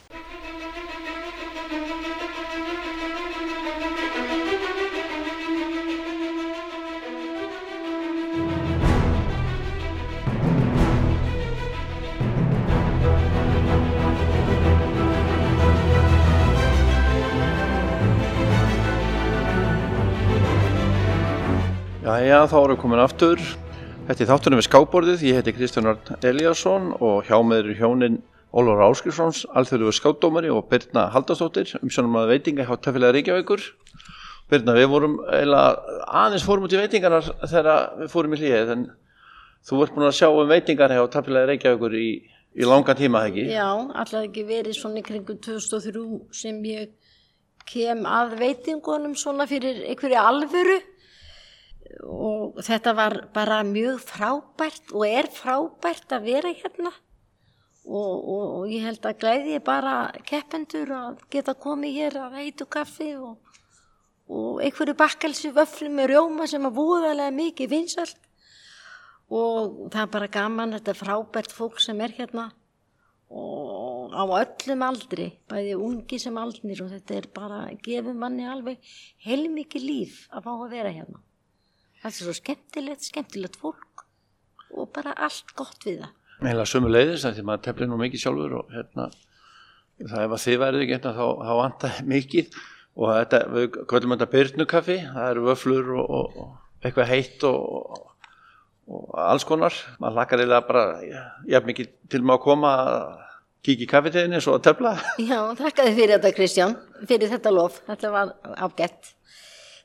[22.00, 23.42] Jæja, þá erum við komin aftur.
[24.11, 28.16] Þetta er þáttunum við skábborðið, ég heiti Kristján Örn Eliasson og hjá með eru hjónin
[28.51, 33.62] Ólafur Áskilssons, alþjóðlugur skáttdómari og Birna Haldastóttir, umsjónum að veitinga hjá Töffilega Reykjavíkur.
[34.51, 37.70] Birna, við vorum eiginlega aðeins fórum út í veitingarnar þegar
[38.01, 38.85] við fórum í hlýðið, en
[39.70, 42.11] þú ert búin að sjá um veitingar hjá Töffilega Reykjavíkur í,
[42.59, 43.46] í langa tíma, ekki?
[43.55, 46.96] Já, alltaf ekki verið svona í kringum 2003 sem ég
[47.70, 50.83] kem að veitingunum svona fyrir einhverju alvöru
[52.07, 56.92] og þetta var bara mjög frábært og er frábært að vera hérna.
[57.81, 59.94] Og, og, og ég held að glæði bara
[60.29, 63.38] keppendur að geta komið hér að heitu kaffi og,
[64.31, 68.20] og einhverju bakkelsi vöflum með rjóma sem að búðalega mikið vinsalt
[69.31, 72.50] og það er bara gaman, þetta er frábært fólk sem er hérna.
[73.31, 78.83] Og á öllum aldri, bæði ungi sem aldnir og þetta er bara, gefur manni alveg
[79.22, 81.22] heilmikið líf að fá að vera hérna.
[82.00, 84.04] Það er svo skemmtilegt, skemmtilegt fólk
[84.70, 86.12] og bara allt gott við það.
[86.40, 89.08] Meila sömu leiðis, því maður teflir nú mikið sjálfur og hérna,
[90.00, 92.60] það ef að þið værið ekki hérna þá, þá vantar mikið
[92.96, 98.00] og þetta, við kvöldum þetta byrnukaffi, það eru vöflur og, og, og eitthvað heitt og,
[98.88, 99.76] og alls konar.
[100.00, 100.86] Maður lakar eiginlega bara,
[101.52, 102.96] já, mikið til maður að koma að
[103.66, 104.96] kíkja í kaffeteginni svo að tefla.
[105.20, 109.16] Já, þakka þið fyrir þetta Kristján, fyrir þetta lof, þetta var ágætt.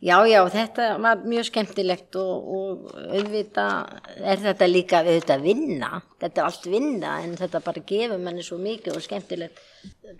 [0.06, 5.89] Já, já, þetta var mjög skemmtilegt og, og auðvitað er þetta líka auðvitað vinna,
[6.22, 9.63] þetta er allt vinna en þetta bara gefur manni svo mikið og skemmtilegt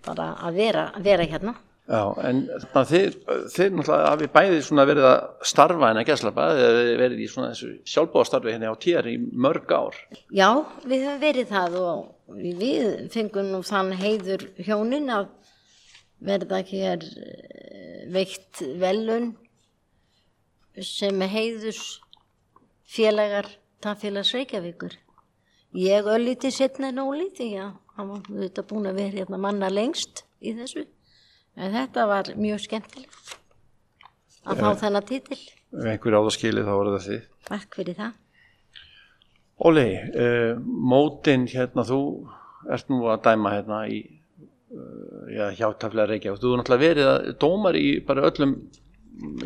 [0.06, 1.54] bara að vera, að vera hérna.
[1.86, 3.16] Já, en þannig að þið,
[3.54, 7.52] þið náttúrulega hafið bæðið svona verið að starfa en að geslapa, hefur verið í svona
[7.52, 10.02] þessu sjálfbóðastarfi hérna á tér í mörg ár.
[10.34, 10.50] Já,
[10.82, 15.30] við höfum verið það og við fengum nú þann heiður hjónin að
[16.26, 17.10] verða hér
[18.10, 19.36] veikt velun
[20.84, 21.80] sem heiðus
[22.86, 23.48] félagar
[23.84, 24.96] tannfélags Reykjavíkur.
[25.76, 27.00] Ég ölliti setna en
[27.36, 30.86] því að hann var þetta búin að vera hérna manna lengst í þessu.
[31.56, 33.36] En þetta var mjög skemmtilegt
[34.46, 35.38] að fá þennan títil.
[35.76, 37.22] Ef einhver áðaskilið þá var það þið.
[37.48, 38.12] Takk fyrir það.
[39.66, 42.00] Óli, uh, mótin hérna, þú
[42.72, 46.42] ert nú að dæma hérna í uh, já, hjá taflega Reykjavík.
[46.42, 48.58] Þú er náttúrulega verið að dómar í bara öllum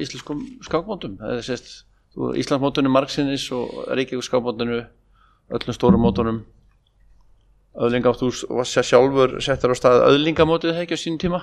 [0.01, 1.19] íslenskum skákmótum.
[1.21, 1.85] Er sérst,
[2.17, 4.81] Íslandsmótunum Marksinnis og Reykjavík skákmótunu
[5.51, 6.41] öllum stórum mótunum.
[7.75, 11.41] Þú varst sér sjálfur settar á stað öðlingamótið ekki á sínum tíma?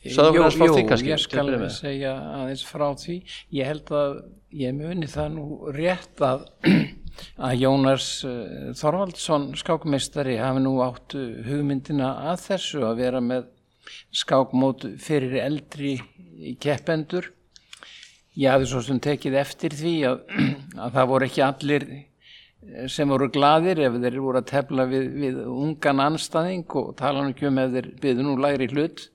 [0.00, 0.44] Jú, jú,
[0.88, 3.18] kannski, ég skal segja aðeins frá því.
[3.52, 4.14] Ég held að
[4.56, 6.46] ég muni það nú rétt að
[7.48, 11.16] að Jónars uh, Þorvaldsson skákmeistari hafi nú átt
[11.48, 13.50] hugmyndina að þessu að vera með
[14.12, 15.96] skákmót fyrir eldri
[16.62, 17.30] keppendur.
[18.38, 20.22] Ég hafði svo sem tekið eftir því að,
[20.84, 21.88] að það voru ekki allir
[22.92, 27.30] sem voru gladir ef þeir voru að tefla við, við ungan anstæðing og tala um
[27.32, 29.06] ekki um ef þeir byggðu nú læri hlut.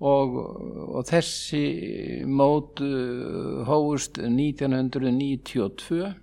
[0.00, 0.36] Og,
[0.96, 1.64] og þessi
[2.24, 6.14] mót uh, hóust 1992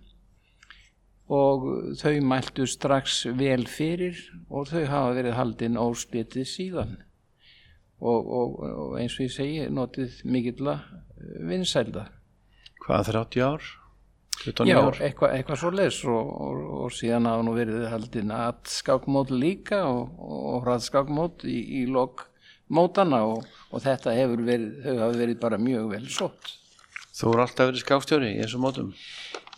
[1.27, 1.67] og
[1.99, 4.17] þau mæltu strax vel fyrir
[4.49, 6.95] og þau hafa verið haldinn óspitið síðan
[7.99, 10.85] og, og, og eins og ég segi notið mikill að
[11.49, 12.07] vinsælda
[12.87, 13.63] Hvað 30 ár?
[14.69, 16.27] Já, eitthvað eitthva svo les og,
[16.85, 22.27] og síðan hafa nú verið haldinn að skákmót líka og hraðskákmót í, í lok
[22.69, 26.53] mótana og þetta hefur verið, þau hafa verið bara mjög vel sótt
[27.17, 28.91] Þú eru alltaf verið skákstjóri í þessu mótum?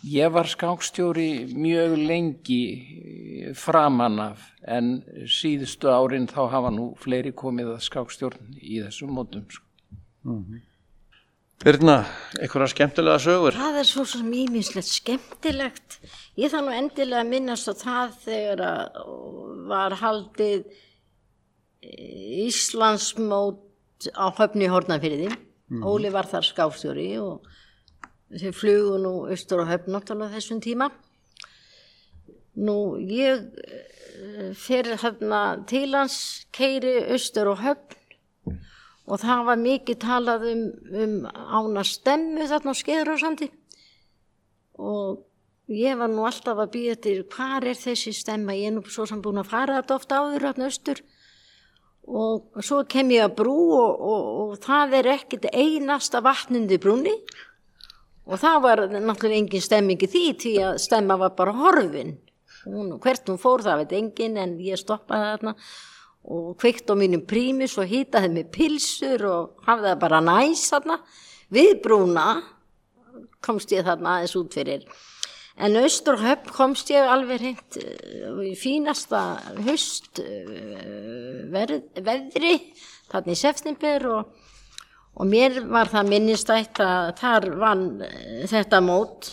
[0.00, 2.62] Ég var skákstjóri mjög lengi
[3.54, 9.44] framan af en síðustu árin þá hafa nú fleiri komið að skákstjórn í þessum mótum.
[10.24, 10.60] Mm -hmm.
[11.60, 12.06] Birna,
[12.40, 13.52] eitthvað skemmtilega sögur?
[13.52, 15.98] Það er svo svo mýmislegt skemmtilegt.
[16.40, 18.62] Ég þann nú endilega minnast á það þegar
[19.68, 20.64] var haldið
[22.46, 23.60] Íslandsmót
[24.16, 25.28] á höfni Hortnafyrði.
[25.68, 25.84] Mm.
[25.84, 27.44] Óli var þar skákstjóri og
[28.30, 30.90] þau flugu nú austur og höfn náttúrulega þessum tíma.
[32.60, 37.96] Nú ég eh, fyrir hérna til hans keiri austur og höfn.
[39.10, 43.48] Og það var mikið talað um, um ána stemmu þarna á skeðurársandi
[44.80, 45.24] og
[45.70, 49.06] ég var nú alltaf að býja til hvað er þessi stemma, ég er nú svo
[49.08, 51.02] sem búin að fara þetta ofta áður hérna austur.
[52.10, 57.12] Og svo kem ég að brú og, og, og það er ekkit einasta vatnundi brúni
[58.30, 62.14] og það var náttúrulega engin stemming í því því að stemma var bara horfin.
[62.64, 65.54] Hún, hvert hún fór það veit engin en ég stoppaði þarna
[66.30, 70.98] og kveikt á mínum prímus og hýtaði með pilsur og hafði það bara næs þarna.
[71.50, 72.26] Við brúna
[73.42, 74.84] komst ég þarna aðeins út fyrir.
[75.60, 80.22] En austur höfn komst ég alveg hreint uh, í fínasta höst
[81.50, 82.54] verð, veðri,
[83.10, 84.30] þarna í september og,
[85.18, 89.30] og mér var það minnistætt að þar vann uh, þetta mót,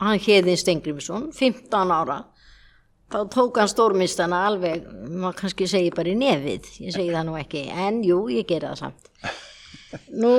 [0.00, 2.20] hann heiðin Stengrimsson, 15 ára.
[3.14, 7.34] Þá tók hann stórmistana alveg, maður kannski segi bara í nefið, ég segi það nú
[7.38, 9.10] ekki, en jú, ég gera það samt.
[10.24, 10.32] Nú,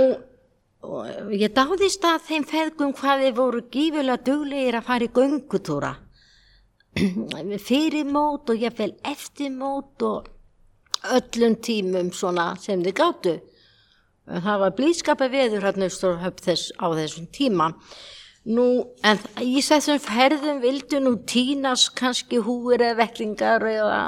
[1.31, 5.91] ég dáðist að þeim feðgum hvað þeir voru gífulega duglegir að fara í göngutúra
[7.69, 10.29] fyrir mót og ég fel eftir mót og
[11.15, 13.35] öllum tímum svona sem þið gáttu
[14.25, 17.71] það var blíðskapa veður hérna þess, á þessum tíma.
[18.45, 18.67] Nú
[19.05, 24.01] en í þessum ferðum vildu nú tínas kannski húir eða vekklingar eða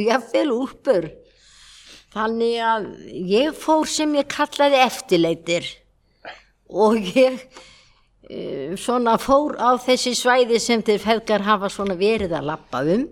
[0.00, 1.10] jáfnvel úrpur
[2.16, 2.86] þannig að
[3.28, 5.68] ég fór sem ég kallaði eftirleitir.
[6.72, 12.48] Og ég uh, svona fór á þessi svæði sem þeir feðgar hafa svona verið að
[12.48, 13.04] lappa um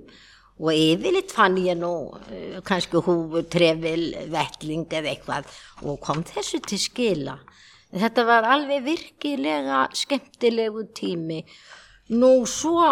[0.61, 5.49] og yfirleitt fann ég nú uh, kannski húfur, trefil, vettling eða eitthvað
[5.83, 7.39] og kom þessu til skila.
[7.95, 11.45] Þetta var alveg virkilega skemmtilegu tími.
[12.15, 12.83] Nú svo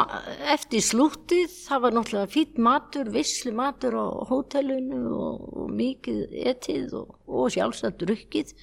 [0.48, 6.94] eftir slútið, það var náttúrulega fýtt matur, vissli matur á hótelunu og, og mikið etið
[7.02, 8.54] og, og sjálfsagt drukkið.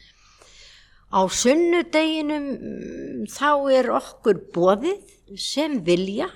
[1.13, 6.31] Á sunnudeginum mm, þá er okkur bóðið sem vilja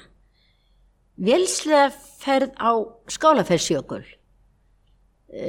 [1.18, 1.92] velslega
[2.24, 2.72] ferð á
[3.12, 4.04] skálaferðsjökul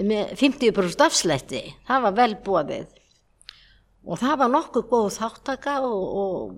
[0.05, 2.93] með 50% afslætti, það var vel bóðið
[4.05, 6.05] og það var nokkuð góð þáttaka og,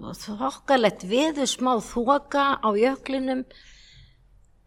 [0.02, 3.44] og þokkalett viður smá þoka á jöklinum.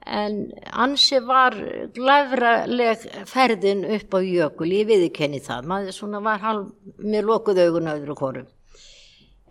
[0.09, 0.37] En
[0.71, 1.57] ansi var
[1.93, 6.71] glæfraleg ferðin upp á jökul, ég viðkenni það, maður svona var halv
[7.03, 8.47] með lokuð augun öðru korum.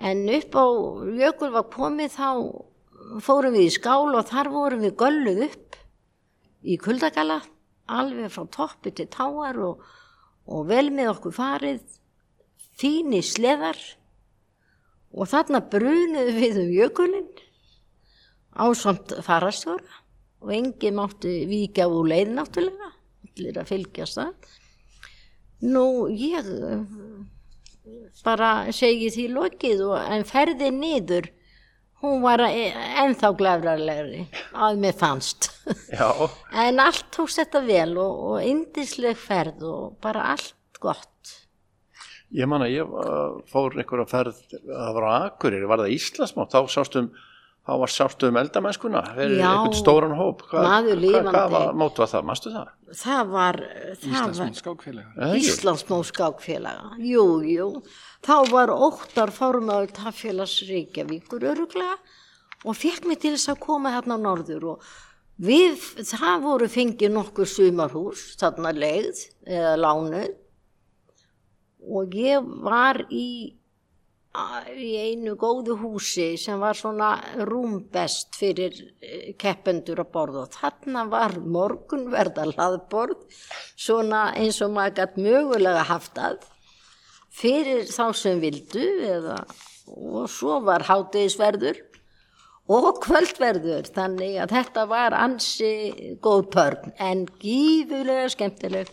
[0.01, 0.66] En upp á
[1.20, 2.31] jökul var komið þá
[3.25, 5.79] fórum við í skál og þar vorum við gölluð upp
[6.68, 7.40] í kuldagala,
[7.88, 9.85] alveg frá toppi til táar og,
[10.49, 11.81] og vel með okkur farið,
[12.79, 13.79] fíni sleðar
[15.14, 17.31] og þarna brunuð við um jökulinn
[18.59, 20.03] á samt farastjóra
[20.42, 22.92] og engi mátti vika úr leið náttúrulega,
[23.27, 24.53] allir að fylgjast það.
[25.66, 26.47] Nú ég
[28.23, 31.27] bara segi því lokið og en ferði niður,
[32.03, 35.51] hún var ennþá glæfrarlegri að mér fannst.
[36.65, 41.35] en allt tókst þetta vel og, og indisleg ferð og bara allt gott.
[42.35, 42.97] Ég man að ég
[43.49, 47.09] fór einhverja ferð, það var á Akureyri, var það Íslasmátt, þá sástum
[47.69, 50.45] þá var sáttu um eldamennskuna fyrir einhvern stóran hóp.
[50.49, 50.87] Hvað
[51.29, 52.71] hva, mót var það, mástu það?
[52.97, 53.59] það var
[53.93, 56.95] Íslandsmóð skákfélaga Íslandsmóð skákfélaga.
[57.05, 57.69] Jú, jú,
[58.25, 61.99] þá var óttar formöld Hafélags Reykjavíkur öruglega
[62.65, 64.89] og fekk mig til þess að koma hérna á norður og
[65.37, 65.77] við,
[66.09, 70.33] það voru fengið nokkur sumarhús, þarna leið eða lánuð.
[71.89, 73.58] Og ég var í
[74.77, 77.17] í einu góðu húsi sem var svona
[77.49, 83.25] rúmbest fyrir eh, keppendur að borða og þarna var morgunverða hlaðborð
[83.75, 86.45] svona eins og maður gætt mögulega haft að
[87.38, 89.41] fyrir þá sem vildu eða,
[89.88, 91.81] og svo var hátegisverður
[92.69, 95.73] og kvöldverður þannig að þetta var ansi
[96.23, 98.93] góð törn en gífulega skemmtileg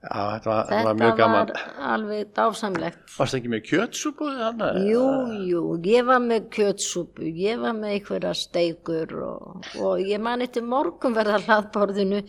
[0.00, 1.50] Já, þetta var, þetta var mjög gaman.
[1.50, 3.02] Þetta var alveg dásamlegt.
[3.18, 4.78] Varst það ekki með kjötsúpu þannig?
[4.88, 5.02] Jú,
[5.50, 10.64] jú, ég var með kjötsúpu, ég var með einhverja steikur og, og ég man eftir
[10.64, 12.22] morgunverðar hlaðborðinu.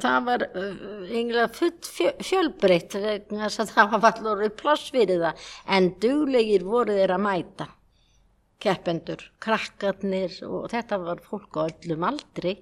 [0.00, 1.86] Það var einlega fullt
[2.24, 5.46] fjölbreytt vegna þess að það var allur pláss fyrir það
[5.76, 7.68] en duglegir voru þeir að mæta
[8.64, 12.56] keppendur, krakkarnir og þetta var fólk á öllum aldri.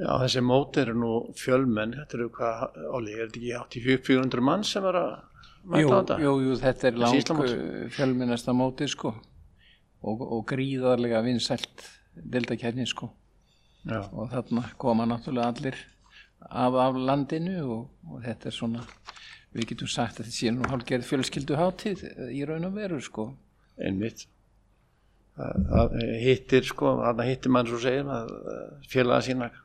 [0.00, 4.62] Já, þessi mót eru nú fjölmenn, þetta eru hvað, Óli, er þetta ekki 8400 mann
[4.64, 5.10] sem er að
[5.68, 6.16] mæta á þetta?
[6.24, 7.32] Jú, jú, þetta er lang
[7.96, 9.12] fjölmennasta móti, sko,
[10.00, 11.84] og, og gríðarlega vinsælt
[12.16, 13.10] deltakærni, sko,
[13.84, 14.00] Já.
[14.08, 15.80] og þarna koma náttúrulega allir
[16.48, 18.88] af, af landinu og, og þetta er svona,
[19.52, 23.32] við getum sagt að þetta sé nú hálfgerð fjölskyldu hátíð í raun og veru, sko.
[23.76, 24.30] Einmitt.
[25.36, 28.08] Það hittir, sko, þarna hittir mann svo segir,
[28.88, 29.56] félaga sína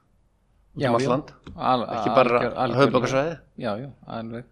[0.76, 2.40] já, um alland, ekki bara
[2.76, 4.48] höfðbókarsvæði já, já, alveg.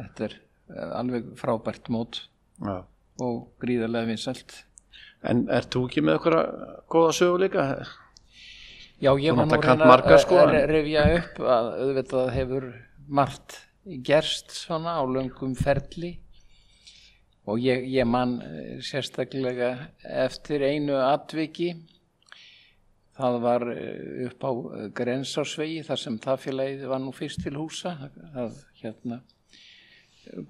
[0.00, 2.22] Þetta er eh, alveg frábært mót
[2.60, 2.76] já.
[3.20, 4.54] og gríðarlega vinsælt.
[5.26, 6.38] En er þú ekki með okkur
[6.92, 7.66] góða sögu líka?
[9.00, 12.66] Já, ég var nú reyna að revja upp að auðvitað hefur
[13.08, 13.58] margt
[14.06, 16.18] gerst svona á löngum ferli.
[17.48, 19.72] Og ég, ég man eh, sérstaklega
[20.04, 21.72] eftir einu atviki
[23.20, 27.56] það var eh, upp á eh, Grensársvegi þar sem það félagið var nú fyrst til
[27.58, 27.96] húsa.
[28.34, 29.20] Það hérna,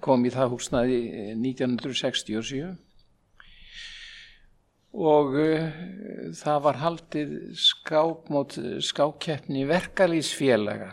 [0.03, 1.01] kom í það húsnaði
[1.35, 2.71] 1967
[4.91, 5.67] og uh,
[6.35, 10.89] það var haldið skák mót skákkeppni verkalýsfélaga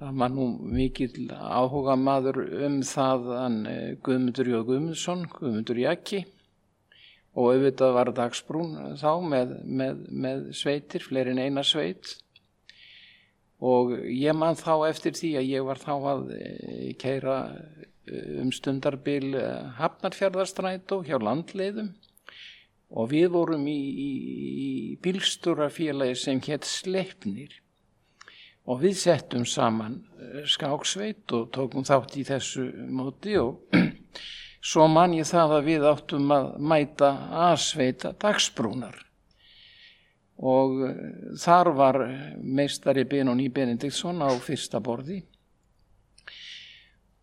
[0.00, 3.60] það var nú mikill áhuga maður um það hann
[4.02, 6.24] Guðmundur Jóð Guðmundsson Guðmundur Jaki
[7.36, 12.14] og auðvitað var dagsbrún þá með, með, með sveitir, fleirin eina sveit.
[13.60, 18.50] Og ég man þá eftir því að ég var þá að eh, keira eh, um
[18.52, 21.92] stundarbil eh, Hafnarfjörðarstrætó hjá landleiðum.
[22.96, 24.10] Og við vorum í, í,
[24.64, 24.72] í
[25.04, 27.56] bílstúrafélagi sem hétt Sleipnir.
[28.66, 30.00] Og við settum saman
[30.48, 33.60] skáksveit og tókum þátt í þessu móti og
[34.66, 37.10] Svo man ég það að við áttum að mæta
[37.50, 38.96] aðsveita dagsbrúnar.
[40.42, 40.96] Og eh,
[41.40, 41.98] þar var
[42.42, 45.20] meistari Benóni Benediktsson á fyrsta borði.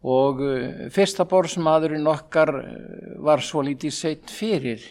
[0.07, 4.85] Og eh, fyrsta borðsmaðurinn okkar eh, var svo lítið seitt fyrir.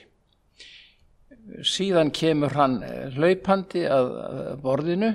[1.66, 2.76] Síðan kemur hann
[3.16, 4.12] hlaupandi að
[4.62, 5.10] borðinu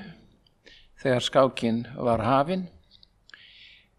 [1.00, 2.66] þegar skákinn var hafinn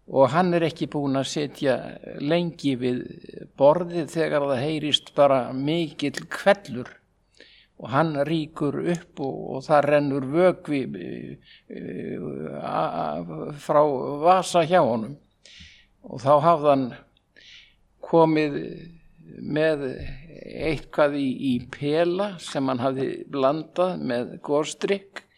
[0.09, 1.75] og hann er ekki búin að setja
[2.21, 3.03] lengi við
[3.59, 6.89] borðið þegar það heyrist bara mikill kvellur
[7.79, 10.81] og hann ríkur upp og, og það rennur vögvi
[12.59, 13.31] uh,
[13.61, 13.81] frá
[14.25, 15.15] vasa hjá honum.
[16.03, 16.87] Og þá hafði hann
[18.09, 18.53] komið
[19.39, 19.85] með
[20.49, 25.28] eitthvað í, í pela sem hann hafði blandað með góðstrykk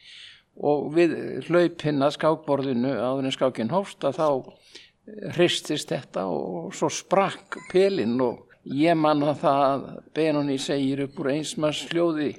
[0.61, 1.15] og við
[1.47, 4.27] hlaupinn að skákborðinu áður en skákinn hófst að þá
[5.35, 9.85] hristist þetta og svo sprakk pelinn og ég manna það að
[10.15, 12.35] Benoni segir upp úr einsmars hljóði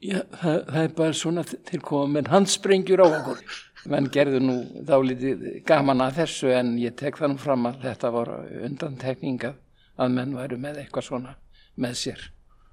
[0.00, 3.40] Já, það, það er bara svona til komin hans sprengjur á okkur.
[3.92, 4.54] Menn gerðu nú
[4.88, 8.30] þá litið gaman að þessu en ég tek það nú fram að þetta var
[8.64, 9.50] undantekninga
[10.00, 11.34] að menn væru með eitthvað svona
[11.80, 12.24] með sér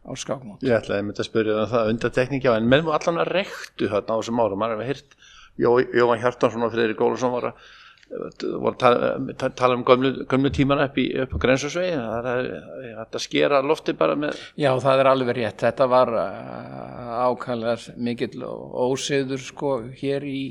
[0.07, 0.63] á skákmót.
[0.63, 3.91] Ég ætlaði að mynda að spyrja um það undantekninga en menn var allan að rektu
[3.91, 4.61] þarna á þessum árum.
[4.63, 5.19] Maður hefði hirt
[5.57, 7.67] Jóhann Hjartansson og Freyri Gólusson var að
[8.07, 13.17] voru að tala, um gömlu, gömlu tíman upp, í, upp á grensusvegi það er að
[13.19, 15.65] skera lofti bara með Já það er alveg rétt.
[15.65, 20.43] Þetta var uh, ákvæmlega mikill óseður sko hér í,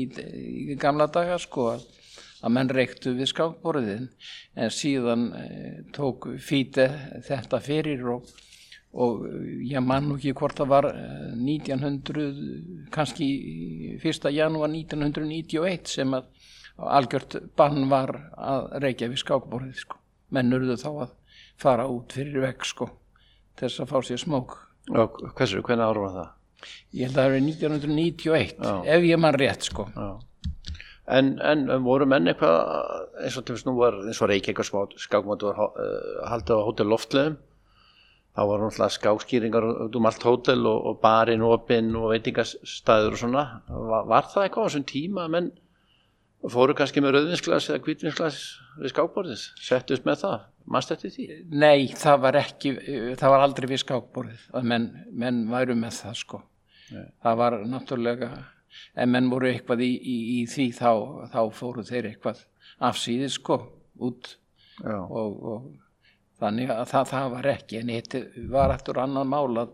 [0.00, 0.06] í,
[0.72, 4.08] í gamla daga sko að menn reyktu við skákborðin
[4.60, 6.84] en síðan eh, tók fíti
[7.24, 8.28] þetta fyrir og,
[8.94, 9.24] og
[9.66, 12.42] ég man nú ekki hvort það var 1900 eh,
[12.94, 13.28] kannski
[13.98, 14.28] 1.
[14.30, 16.28] janúar 1991 sem að
[16.74, 19.98] algjört bann var að reykja við skákborðið sko.
[20.34, 21.10] menn urðu þá að
[21.60, 22.88] fara út fyrir vekk sko
[23.58, 24.56] þess að fá sér smók
[24.90, 26.30] og hversu, hvernig ára var það?
[26.94, 28.74] ég held að það er 1991 Já.
[28.96, 29.88] ef ég mann rétt sko
[31.04, 32.58] en, en voru menn eitthvað
[33.22, 35.66] eins og til þess nú var eins og reykja eitthvað skákmótu uh,
[36.30, 37.38] haldið á hótel loftleðum
[38.34, 43.20] þá var náttúrulega skákskýringar út um allt hótel og, og barinn, opinn og veitingastæður og
[43.20, 43.44] svona.
[43.68, 45.52] Var, var það eitthvað á þessum tíma menn
[46.44, 48.40] og fóru kannski með rauðvinsglas eða kvítvinsglas
[48.80, 51.28] við skákborðis settust með það, mannst þetta því?
[51.62, 52.74] Nei, það var ekki
[53.20, 54.90] það var aldrei við skákborðið að menn,
[55.24, 56.42] menn væru með það sko.
[56.92, 57.06] Nei.
[57.24, 58.26] það var náttúrulega
[59.00, 60.90] en menn voru eitthvað í, í, í því þá,
[61.32, 62.42] þá fóru þeir eitthvað
[62.84, 63.56] afsýðið sko
[64.04, 64.34] út
[64.84, 65.70] og, og
[66.42, 69.70] þannig að það, það var ekki en þetta var eftir annan mál að,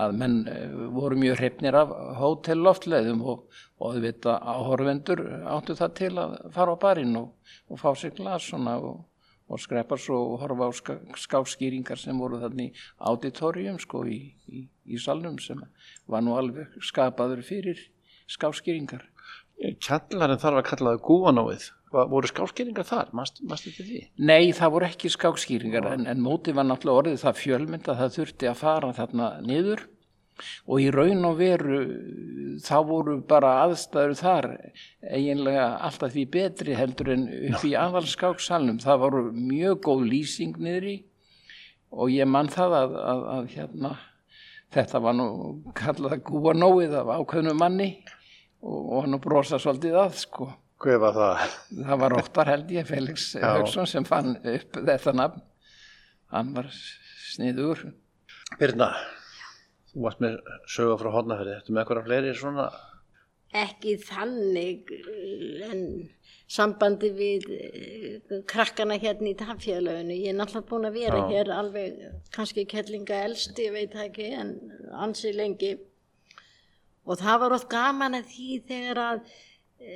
[0.00, 3.44] að menn eh, voru mjög hreppnir af hótelloftleðum og,
[3.80, 5.22] og þau veit að áhorfendur
[5.56, 9.04] áttu það til að fara á barinn og, og fá sér glas og,
[9.50, 10.72] og skrepa svo og horfa á
[11.18, 15.62] skáskýringar sem voru þannig auditorium sko í, í, í salnum sem
[16.06, 17.80] var nú alveg skapaður fyrir
[18.30, 19.02] skáskýringar.
[19.60, 24.00] Kjallarinn þarf að kalla það gúanóið voru skáskýringar þar, mástu þetta því?
[24.22, 28.12] Nei, það voru ekki skáskýringar en, en móti var náttúrulega orðið það fjölmynd að það
[28.16, 29.82] þurfti að fara þarna niður.
[30.70, 31.80] Og í raun og veru
[32.64, 34.46] þá voru bara aðstæður þar
[35.02, 40.86] eiginlega alltaf því betri heldur en upp í aðalskáksalnum það voru mjög góð lýsing niður
[40.94, 40.94] í
[41.90, 43.92] og ég mann það að, að, að hérna,
[44.72, 45.28] þetta var nú
[45.76, 47.90] kallað gúa nóið af ákveðnu manni
[48.62, 50.50] og, og hann brosa svolítið að sko
[50.80, 51.56] Hvað var það?
[51.76, 55.42] Það var óttar held ég, Felix Haugsson sem fann upp þetta nafn.
[56.32, 57.82] Hann var sniður.
[58.56, 58.88] Birna,
[59.92, 61.58] þú varst með sögur frá hodnafæri.
[61.58, 62.70] Þetta með eitthvað fleiri svona
[63.50, 64.90] ekki þannig
[65.66, 65.80] en
[66.50, 70.16] sambandi við eh, krakkana hérna í tafélaginu.
[70.16, 71.26] Ég er náttúrulega búin að vera Já.
[71.34, 72.00] hér alveg
[72.34, 74.54] kannski kellinga elst, ég veit það ekki, en
[75.06, 75.76] ansi lengi.
[77.10, 79.22] Og það var oft gaman að því þegar að
[79.82, 79.94] e,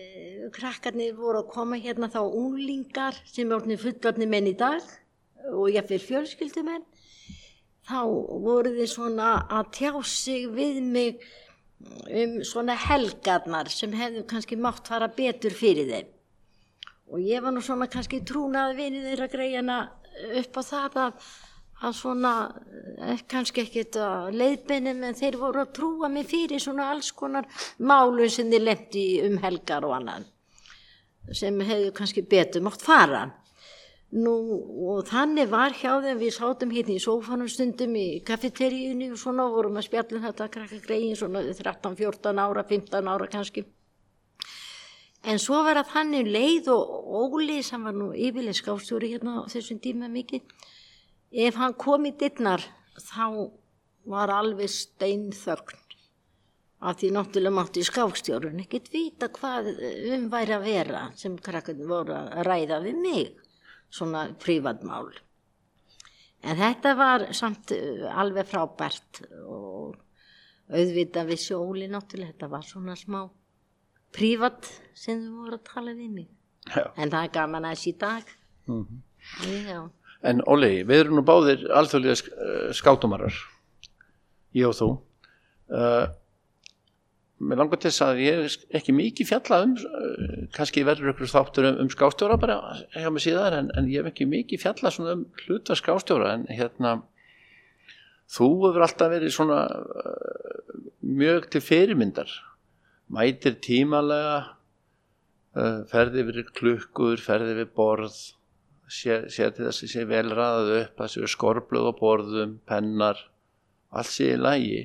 [0.56, 4.82] krakkarnir voru að koma hérna þá unglingar sem er orðinni fullorðni menn í dag
[5.52, 6.84] og ég fyrir fjölskyldumenn
[7.84, 8.00] þá
[8.42, 11.24] voru þið svona að tjá sig við mig
[12.08, 16.12] um svona helgarnar sem hefðu kannski mátt fara betur fyrir þeim.
[17.12, 19.78] Og ég var nú svona kannski trúnaði vinið þeirra greiðina
[20.40, 21.28] upp á það að,
[21.84, 22.34] að svona
[22.98, 27.48] eh, kannski ekkert að leiðbeinum en þeir voru að trúa mig fyrir svona alls konar
[27.78, 30.28] málum sem þeir lemti um helgar og annan
[31.32, 33.24] sem hefðu kannski betur mátt fara
[34.14, 34.32] Nú,
[34.94, 39.48] og þannig var hjá þeim, við sátum hérna í sófanum stundum í kaffeteríunni og svona
[39.50, 43.64] vorum að spjallum þetta að krakka greiðin svona 13, 14 ára, 15 ára kannski.
[45.26, 49.50] En svo var að þannig leið og Óli sem var nú yfirlega skástjóri hérna á
[49.50, 50.46] þessum tíma mikið,
[51.34, 52.62] ef hann kom í dittnar
[53.00, 53.50] þá
[54.10, 55.80] var alveg steinþögn.
[56.84, 59.70] Af því náttúrulega mátti skástjórun ekkert vita hvað
[60.14, 63.30] um væri að vera sem krakkarnir voru að ræða við mig
[63.94, 65.08] svona prívatmál.
[66.44, 69.94] En þetta var samt uh, alveg frábært og
[70.68, 73.22] auðvitað við sjóli náttúrulega, þetta var svona smá
[74.14, 76.28] prívat sem þau voru að tala við mig.
[76.68, 76.84] Já.
[76.96, 78.30] En það er gaman aðeins í dag.
[79.44, 79.80] Já,
[80.24, 83.36] En Óli, við erum nú báðir alþjóðlega eh, skátumarar,
[84.56, 84.86] ég og þú.
[85.68, 86.06] Uh,
[87.44, 91.30] mér langar til þess að ég er ekki mikið fjalla um, uh, kannski verður ykkur
[91.32, 92.58] þáttur um, um skástjóra bara
[92.92, 96.46] hjá mig síðar, en, en ég hef ekki mikið fjalla svona um hluta skástjóra, en
[96.48, 96.94] hérna,
[98.32, 102.32] þú hefur alltaf verið svona uh, mjög til fyrirmyndar,
[103.12, 104.54] mætir tímalega,
[105.92, 108.16] ferði yfir klukkur, ferði yfir borð,
[108.90, 113.22] sér, sér til þess að sé vel ræðað upp það séu skorblöð á borðum, pennar
[113.94, 114.82] allt sé í lægi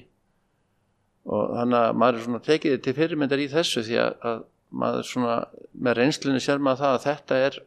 [1.30, 4.40] og þannig að maður er svona tekið til fyrirmyndar í þessu því að, að
[4.70, 5.36] maður svona
[5.74, 7.60] með reynslunni sér maður það að þetta er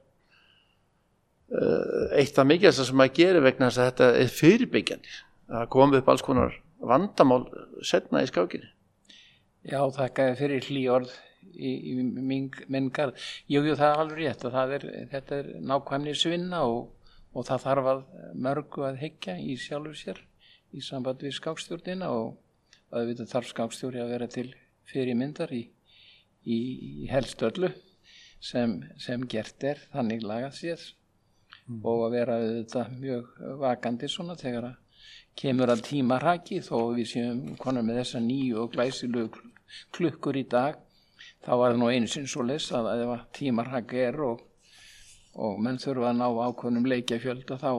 [1.59, 5.19] uh, eitt af mikilvægast sem maður gerir vegna þess að þetta er fyrirbyggjandi.
[5.53, 6.57] Það komi upp alls konar
[6.93, 7.43] vandamál
[7.87, 8.71] setna í skákinni.
[9.69, 11.13] Já, þakka fyrir hlý orð
[11.53, 13.19] í, í minn, garð.
[13.51, 16.91] Jú, jú, það er alveg rétt að er, þetta er nákvæmni svinna og,
[17.33, 18.05] og það þarf að
[18.47, 20.23] mörgu að hyggja í sjálfur sér
[20.73, 22.39] í samband við skákstjórnina og
[22.93, 24.49] auðvitað þarf skákstjóri að vera til
[24.89, 25.63] fyrir myndar í,
[26.45, 26.59] í,
[27.05, 27.73] í helst öllu
[28.43, 30.87] sem, sem gert er þannig lagað sér
[31.83, 34.79] og að vera auðvitað mjög vakandi svona þegar að
[35.39, 39.45] kemur að tíma raki þó við séum konar með þessa nýju og glæsilegu
[39.97, 40.81] klukkur í dag
[41.43, 44.43] þá var það nú einu sinn svo les að ef að tíma raki er og,
[45.35, 47.73] og menn þurfa að ná ákvönum leikjafjölda þá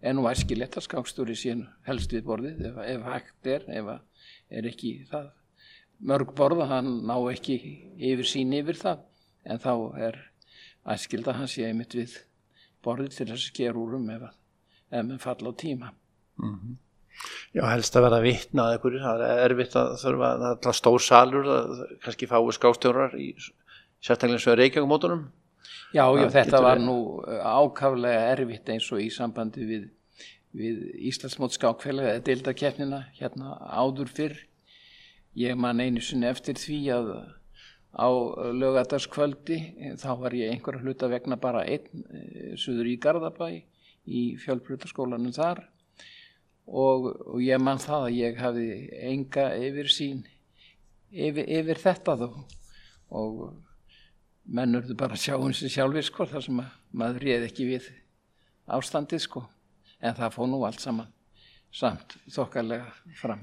[0.00, 3.92] er nú æskilegt að skákstúri sín helst við borðið ef, ef hægt er ef
[4.50, 5.30] er ekki það
[6.00, 7.56] mörg borð að hann ná ekki
[7.96, 9.06] yfir sín yfir það.
[9.44, 9.72] En þá
[10.08, 10.18] er
[10.92, 12.16] æskild að hann sé einmitt við
[12.84, 14.28] borðið til þess að sker úr um ef
[14.90, 15.92] ef menn falla á tíma
[17.54, 21.04] Já, helst að vera vitna að einhverju, það er erfitt að þurfa það er stór
[21.04, 21.50] salur,
[22.04, 23.32] kannski fáið skástjórar í
[24.00, 25.28] sérstaklega svo Reykjavík-mótunum
[25.90, 29.88] Já, já, þetta var nú uh, ákaflega erfitt eins og í sambandi við,
[30.54, 34.36] við Íslandsmót skákfélag eða deildakeppnina hérna áður fyrr.
[35.38, 37.10] Ég man einu sinni eftir því að
[37.90, 38.06] á
[38.54, 43.48] lögadagskvöldi eh, þá var ég einhverja hluta vegna bara einn eh, suður í Garðabæ
[44.06, 45.64] í fjölbrutaskólanum þar
[46.70, 48.68] og, og ég man það að ég hafði
[49.10, 50.22] enga yfir sín
[51.10, 52.28] yfir, yfir þetta þó.
[53.10, 53.40] Og
[54.50, 57.70] menn urðu bara að sjá um sig sjálfir sko þar sem að maður réð ekki
[57.72, 57.88] við
[58.70, 59.46] ástandið sko.
[60.00, 61.10] En það fór nú allt saman
[61.74, 63.42] samt þokkalega fram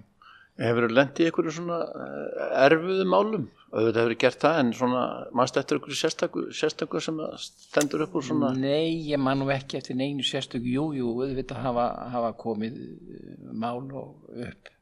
[0.58, 3.48] Hefur þú lent í einhverju svona eh, erfiðum málum?
[3.68, 5.02] Auðvitað hefur gert það en svona
[5.38, 8.54] mannst eftir einhverju sérstakur, sérstakur sem stendur upp úr svona?
[8.58, 13.36] Nei, ég man nú ekki eftir neinu sérstök jú, jú, auðvitað hafa, hafa komið eh,
[13.54, 14.74] mál og upp.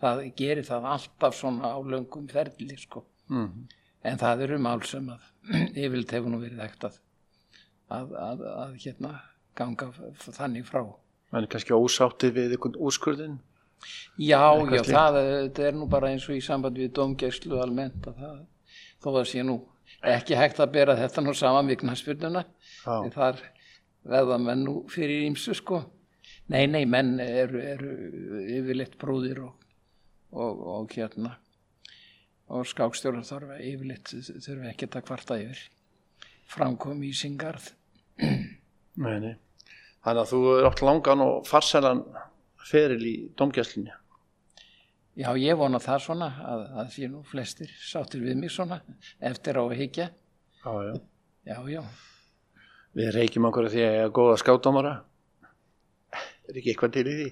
[0.00, 3.04] Það gerir það alltaf svona á löngum ferli sko.
[3.30, 3.68] Mm.
[4.02, 5.26] en það eru mál sem að
[5.84, 6.96] yfirleitt hefur nú verið hægt að
[7.90, 9.12] að, að, að hérna
[9.58, 9.90] ganga
[10.24, 10.82] þannig frá.
[11.36, 13.38] Er kannski ósáttið við einhvern úrskurðin
[14.20, 18.20] Já, já, það þetta er nú bara eins og í sambandi við domgæslu almennt að
[18.24, 18.40] það,
[19.00, 19.56] þó það sé nú
[20.10, 22.44] ekki hægt að bera þetta nú saman við knaspyrnuna,
[22.84, 22.94] Já.
[23.00, 23.40] en þar
[24.10, 25.82] veða menn nú fyrir ímsu sko.
[26.50, 27.90] Nei, nei, menn eru, eru
[28.58, 29.68] yfirleitt bróðir og,
[30.32, 31.36] og, og hérna
[32.50, 35.60] og skákstjórar þarf yfirleitt þurfa ekki að kvarta yfir
[36.50, 37.70] framkom í singarð
[39.00, 39.36] Nei, nei.
[40.04, 42.02] Þannig að þú er átt langan og farsælan
[42.70, 43.92] feril í domgæslinni.
[45.20, 48.80] Já, ég vona það svona að það sé nú flestir sáttir við mig svona
[49.18, 50.06] eftir á að higgja.
[50.62, 50.94] Já, já.
[51.50, 51.82] Já, já.
[52.96, 54.94] Við reykjum okkur að því að ég er góða skátdómara.
[56.50, 57.28] Er ekki eitthvað til í því?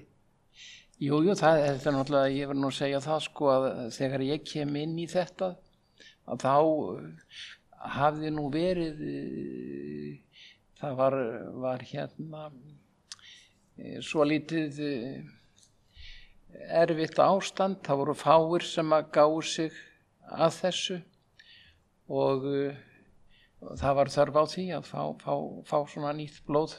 [0.99, 4.23] Jú, jú, það er þetta náttúrulega, ég verð nú að segja það sko að þegar
[4.27, 5.53] ég kem inn í þetta
[6.29, 6.55] að þá
[6.99, 7.37] eh,
[7.95, 10.41] hafði nú verið, eh,
[10.81, 11.17] það var,
[11.63, 12.43] var hérna
[14.03, 15.21] svo lítið eh,
[16.81, 19.73] erfitt ástand, það voru fáir sem að gáu sig
[20.29, 20.99] að þessu
[22.09, 22.77] og uh,
[23.77, 25.33] það var þörf á því að fá, fá,
[25.69, 26.75] fá svona nýtt blóð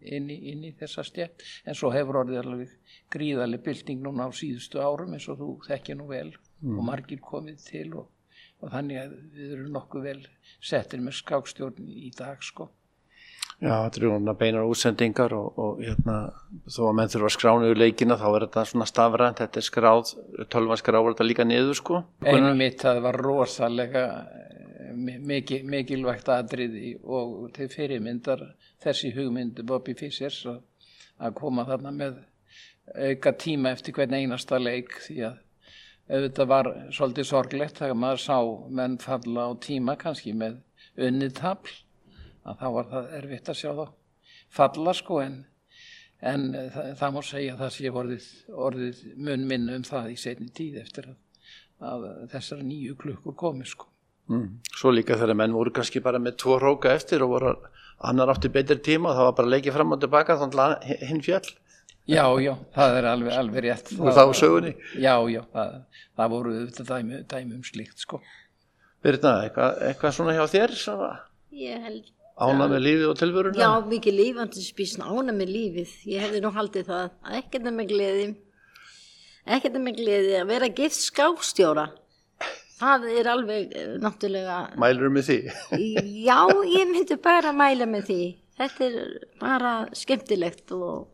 [0.00, 4.30] inn í, inn í þessa stjætt en svo hefur orðið alveg gríðarlega bylting núna á
[4.36, 6.30] síðustu árum eins og þú þekkja nú vel
[6.64, 8.08] og margir komið til og,
[8.60, 10.20] og þannig að við erum nokkuð vel
[10.60, 12.68] settir með skákstjórn í dag sko.
[13.60, 16.14] Já, þetta eru svona beinar útsendingar og, og hérna,
[16.72, 19.66] þó að menn þurfa að skrána yfir leikina þá er þetta svona stafrænt, þetta er
[19.66, 20.12] skráð,
[20.54, 22.00] tölvan skráður þetta líka niður sko.
[22.24, 28.46] Einum mitt það var rosalega eh, mi- mikil, mikilvægt atriði og til fyrirmyndar
[28.80, 30.62] þessi hugmynd Bobby Fissers að,
[31.20, 32.16] að koma þarna með
[32.96, 35.36] auka tíma eftir hvern einasta leik því að
[36.10, 38.38] auðvitað var svolítið sorglegt þegar maður sá
[38.80, 40.56] menn falla á tíma kannski með
[40.96, 41.76] unnið tafl
[42.48, 43.86] að þá var það erfitt að sjá þá
[44.50, 45.36] falla sko en,
[46.32, 48.28] en það, það má segja að það sé orðið,
[48.68, 51.18] orðið mun minn um það í setni tíð eftir að,
[51.92, 53.88] að þessar nýju klukkur komi sko.
[54.30, 54.60] Mm.
[54.70, 57.54] Svo líka þegar menn voru kannski bara með tvo róka eftir og voru
[58.06, 61.24] annar átti betri tíma og það var bara leikið fram og tilbaka þannig að hinn
[61.24, 61.48] fjall
[62.10, 63.90] Já, já, það er alveg, alveg rétt.
[64.00, 64.70] og þá sögunni.
[64.98, 65.74] Já, já, það,
[66.18, 68.18] það voru auðvitað dæmi, dæmi um slíkt sko.
[69.04, 71.10] Birna, eitthvað, eitthvað svona hjá þér svona
[71.56, 72.08] Ég held,
[72.40, 73.60] ána með lífið og tilvöruna?
[73.60, 75.94] já, mikið lífandi spísn ána með lífið.
[76.10, 78.26] Ég hefði nú haldið það, að ekkert er með gleði,
[79.56, 81.86] ekkert er með gleði að vera gift skákstjóra.
[82.80, 85.38] Það er alveg eh, náttúrulega, Mælur með því?
[86.28, 86.38] já,
[86.72, 88.20] ég myndi bara mæla með því.
[88.60, 89.10] Þetta er
[89.40, 91.10] bara skemmtilegt og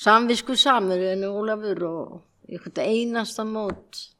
[0.00, 4.10] samvisku samur en Ólafur og einasta mót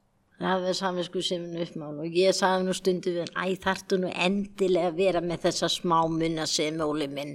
[0.40, 4.12] það er samvisku seminu uppmál og ég sagði nú stundu við hann, æ þarftu nú
[4.14, 7.34] endilega að vera með þessa smá munna sem Óli minn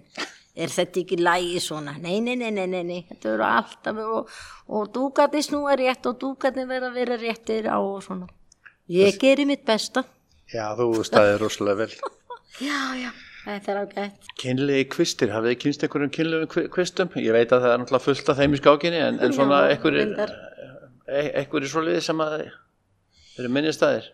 [0.55, 3.01] er þetta ekki lægi svona nei, nei, nei, nei, nei, nei.
[3.09, 4.33] þetta verður alltaf og,
[4.71, 8.29] og dúkati snúa rétt og dúkati verða að vera réttir á og svona
[8.91, 10.05] ég geri mitt besta
[10.53, 11.93] Já, þú staðið rosalega vel.
[12.69, 13.09] já, já,
[13.45, 17.15] þetta er ágætt Kynlegi kvistir, hafið þið kynst einhverjum kynlegum kvistum?
[17.21, 20.05] Ég veit að það er náttúrulega fullt af þeim í skákinni en, en svona einhverjir
[20.05, 20.35] reyndar.
[21.09, 22.37] e- einhverjir svoleiði sem að
[23.39, 24.05] eru minnistæðir.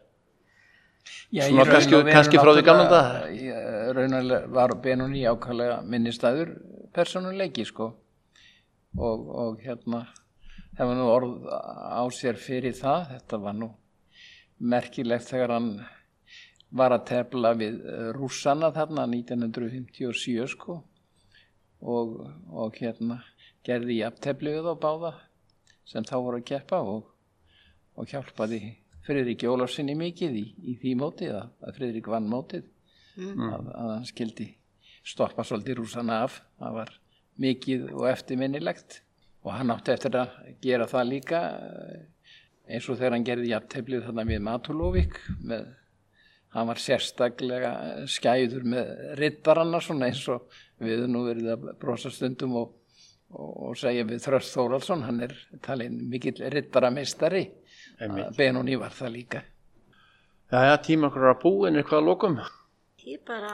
[1.34, 6.52] Já, Svona kannski- kannski frá því gamla náttúrulega- í- Raunar var Benóni ákvæmlega minnistæður
[6.94, 7.94] persónuleiki sko.
[8.98, 10.08] Og, og hérna
[10.78, 13.08] hefur nú orð á sér fyrir það.
[13.16, 13.72] Þetta var nú
[14.60, 15.86] merkilegt þegar hann
[16.72, 17.80] var að tefla við
[18.16, 20.84] rússana þarna 1957 sko.
[21.82, 23.24] Og, og hérna
[23.66, 25.14] gerði jafntefli við þá báða
[25.86, 27.06] sem þá voru að keppa og,
[27.98, 28.76] og hjálpaði
[29.06, 32.68] Friðrik Jólafsinni mikið í, í því mótið að, að Friðrik vann mótið
[33.18, 34.50] að, að hann skildi
[35.08, 36.42] stoppa svolítið rúsana af.
[36.62, 36.94] Það var
[37.42, 39.02] mikið og eftirminnilegt
[39.42, 42.02] og hann átti eftir að gera það líka eh,
[42.72, 45.72] eins og þegar hann gerði jafnteflið þarna við Matulóvik með
[46.52, 47.72] hann var sérstaklega
[48.12, 52.76] skæður með rittaranna svona eins og við nú verið að brosa stundum og,
[53.32, 55.34] og, og segja við Þröst Þóraldsson, hann er
[55.66, 57.46] talin mikill rittaramistari,
[58.38, 59.42] Benóni var það líka.
[60.52, 62.38] Jæja, tíma okkur að búin eitthvað að lokum.
[63.08, 63.54] Ég bara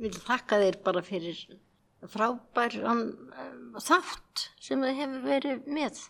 [0.00, 1.38] vil þakka þér bara fyrir
[2.10, 3.02] frábær um,
[3.80, 6.00] þátt sem þið hefur verið með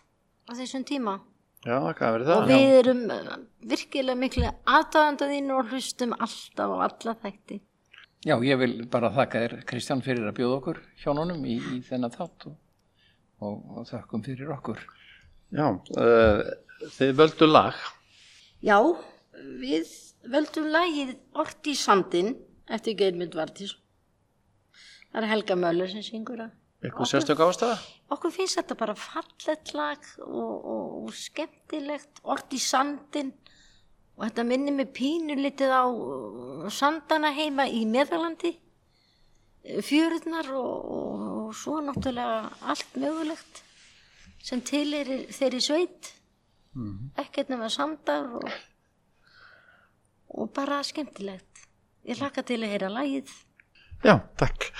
[0.47, 1.17] á þessum tíma.
[1.61, 2.51] Já, hvað verður Og það?
[2.51, 3.33] við erum uh,
[3.71, 7.59] virkilega miklu aðdáðandaðinn og hlustum alltaf á alla þætti.
[8.25, 12.13] Já, ég vil bara þakka þér Kristján fyrir að bjóða okkur hjónunum í, í þennan
[12.13, 12.57] þátt og,
[13.41, 14.79] og, og þakkum fyrir okkur.
[15.51, 16.41] Já, uh,
[16.97, 17.77] þið völdu lag.
[18.63, 18.77] Já,
[19.61, 19.89] við
[20.31, 22.35] völdum lagið Ort í sandin
[22.71, 23.75] eftir Geirmund Vardís.
[25.11, 26.57] Það er Helga Möller sem syngur það.
[26.81, 27.75] Eitthvað sérstök ástæða?
[28.13, 33.29] Okkur finnst þetta bara fallet lag og, og, og skemmtilegt, ort í sandin
[34.17, 35.85] og þetta minnir mig pínu litið á
[36.73, 38.55] sandana heima í Meðalandi,
[39.63, 43.61] fjörurnar og, og, og svo náttúrulega allt mögulegt
[44.41, 46.13] sem til er þeirri sveit,
[47.21, 48.47] ekkert nema sandar og
[50.31, 51.65] og bara skemmtilegt.
[52.07, 53.31] Ég hlakka til að heyra lagið.
[54.01, 54.71] Já, takk.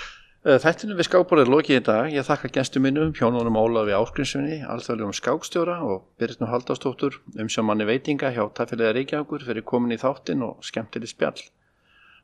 [0.42, 2.06] Eh, Þættinu við skákborðið er lokið í dag.
[2.10, 8.42] Ég þakka gestum minnum, hjónunum Ólafi Áskrinsvinni, alþjóðlegum skákstjóra og Birnu Haldástóttur, umsjómanni veitinga hjá
[8.56, 11.44] Tafélega Reykjavíkur fyrir komin í þáttin og skemmtileg spjall.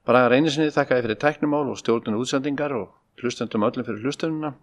[0.09, 4.55] Bara reynisinni þakka ég fyrir tæknumál og stjórnun útsendingar og hlustendum öllum fyrir hlustununa.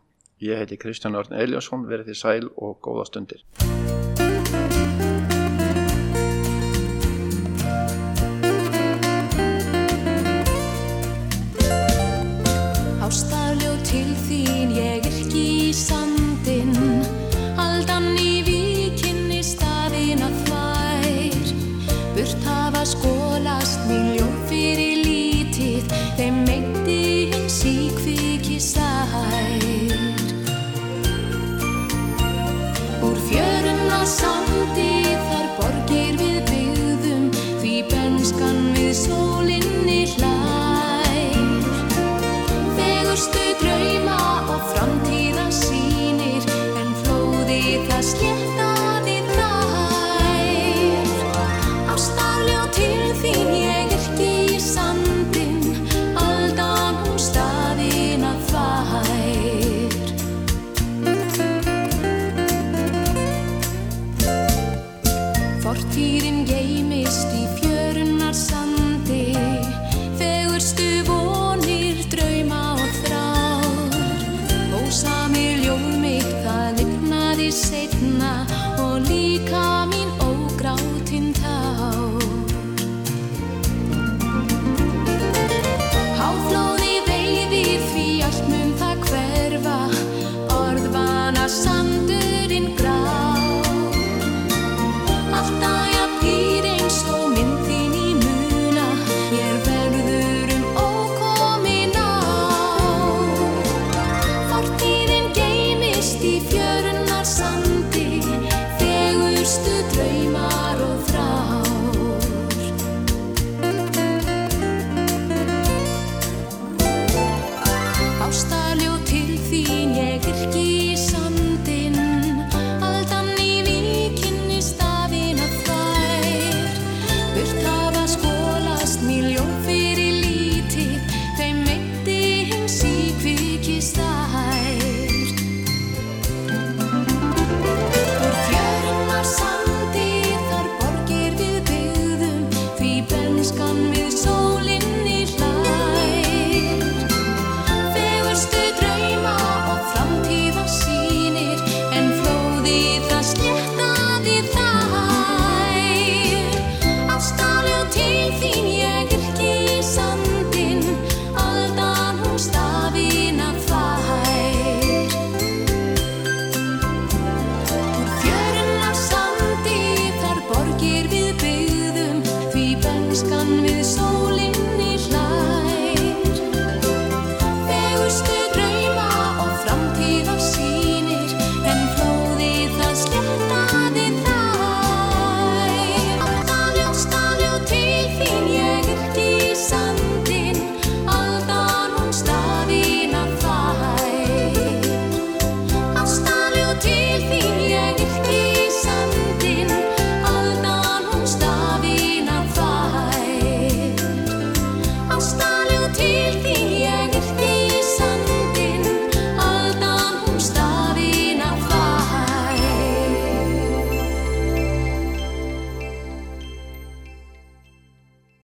[0.41, 3.45] Ég heiti Kristján Örn Eliasson, verið því sæl og góða stundir.
[13.05, 16.14] Ástafljóð til þín ég yrki í sandinn